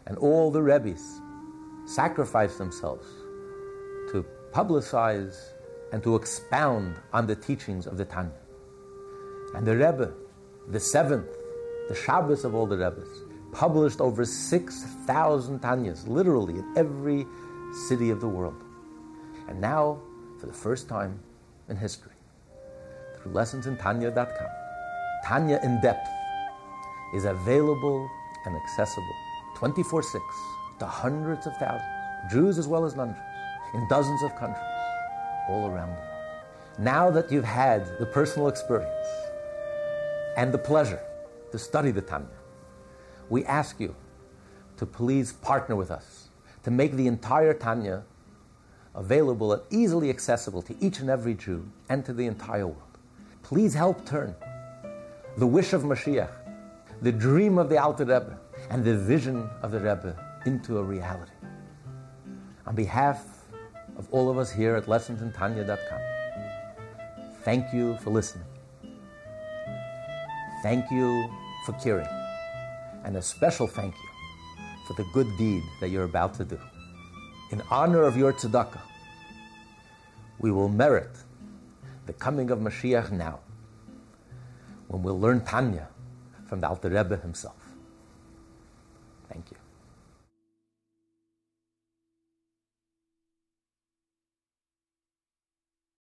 [0.08, 1.22] And all the Rebbes
[1.86, 3.06] sacrificed themselves
[4.12, 5.36] to publicize
[5.92, 8.32] and to expound on the teachings of the Tanya.
[9.56, 10.14] And the Rebbe,
[10.70, 11.30] the seventh,
[11.88, 13.08] the Shabbos of all the Rebbes,
[13.52, 17.26] published over 6,000 Tanyas, literally in every
[17.88, 18.62] city of the world.
[19.48, 20.00] And now,
[20.40, 21.20] for the first time
[21.70, 22.12] in history,
[23.18, 24.48] through lessonsintanya.com,
[25.26, 26.10] Tanya in Depth
[27.16, 28.10] is available
[28.46, 29.25] and accessible
[29.56, 30.24] 24 6
[30.80, 33.24] to hundreds of thousands, Jews as well as non Jews,
[33.74, 34.64] in dozens of countries
[35.50, 36.16] all around the world.
[36.78, 39.08] Now that you've had the personal experience
[40.36, 41.00] and the pleasure
[41.52, 42.28] to study the Tanya,
[43.30, 43.96] we ask you
[44.78, 46.28] to please partner with us
[46.64, 48.04] to make the entire Tanya
[48.94, 52.82] available and easily accessible to each and every Jew and to the entire world.
[53.44, 54.36] Please help turn
[55.38, 56.32] the wish of Mashiach,
[57.02, 58.40] the dream of the Alter Rebbe,
[58.70, 61.32] and the vision of the Rebbe into a reality.
[62.66, 63.26] On behalf
[63.98, 66.02] of all of us here at lessonsintanya.com.
[67.44, 68.46] Thank you for listening.
[70.64, 71.30] Thank you
[71.66, 72.08] for caring.
[73.04, 74.10] And a special thank you
[74.88, 76.60] for the good deed that you're about to do.
[77.52, 78.82] In honor of your tzedakah,
[80.40, 81.12] we will merit
[82.06, 83.40] the coming of Mashiach now,
[84.88, 85.88] when we'll learn Tanya
[86.48, 87.65] from the Alter Rebbe himself.
[89.36, 89.65] Thank you.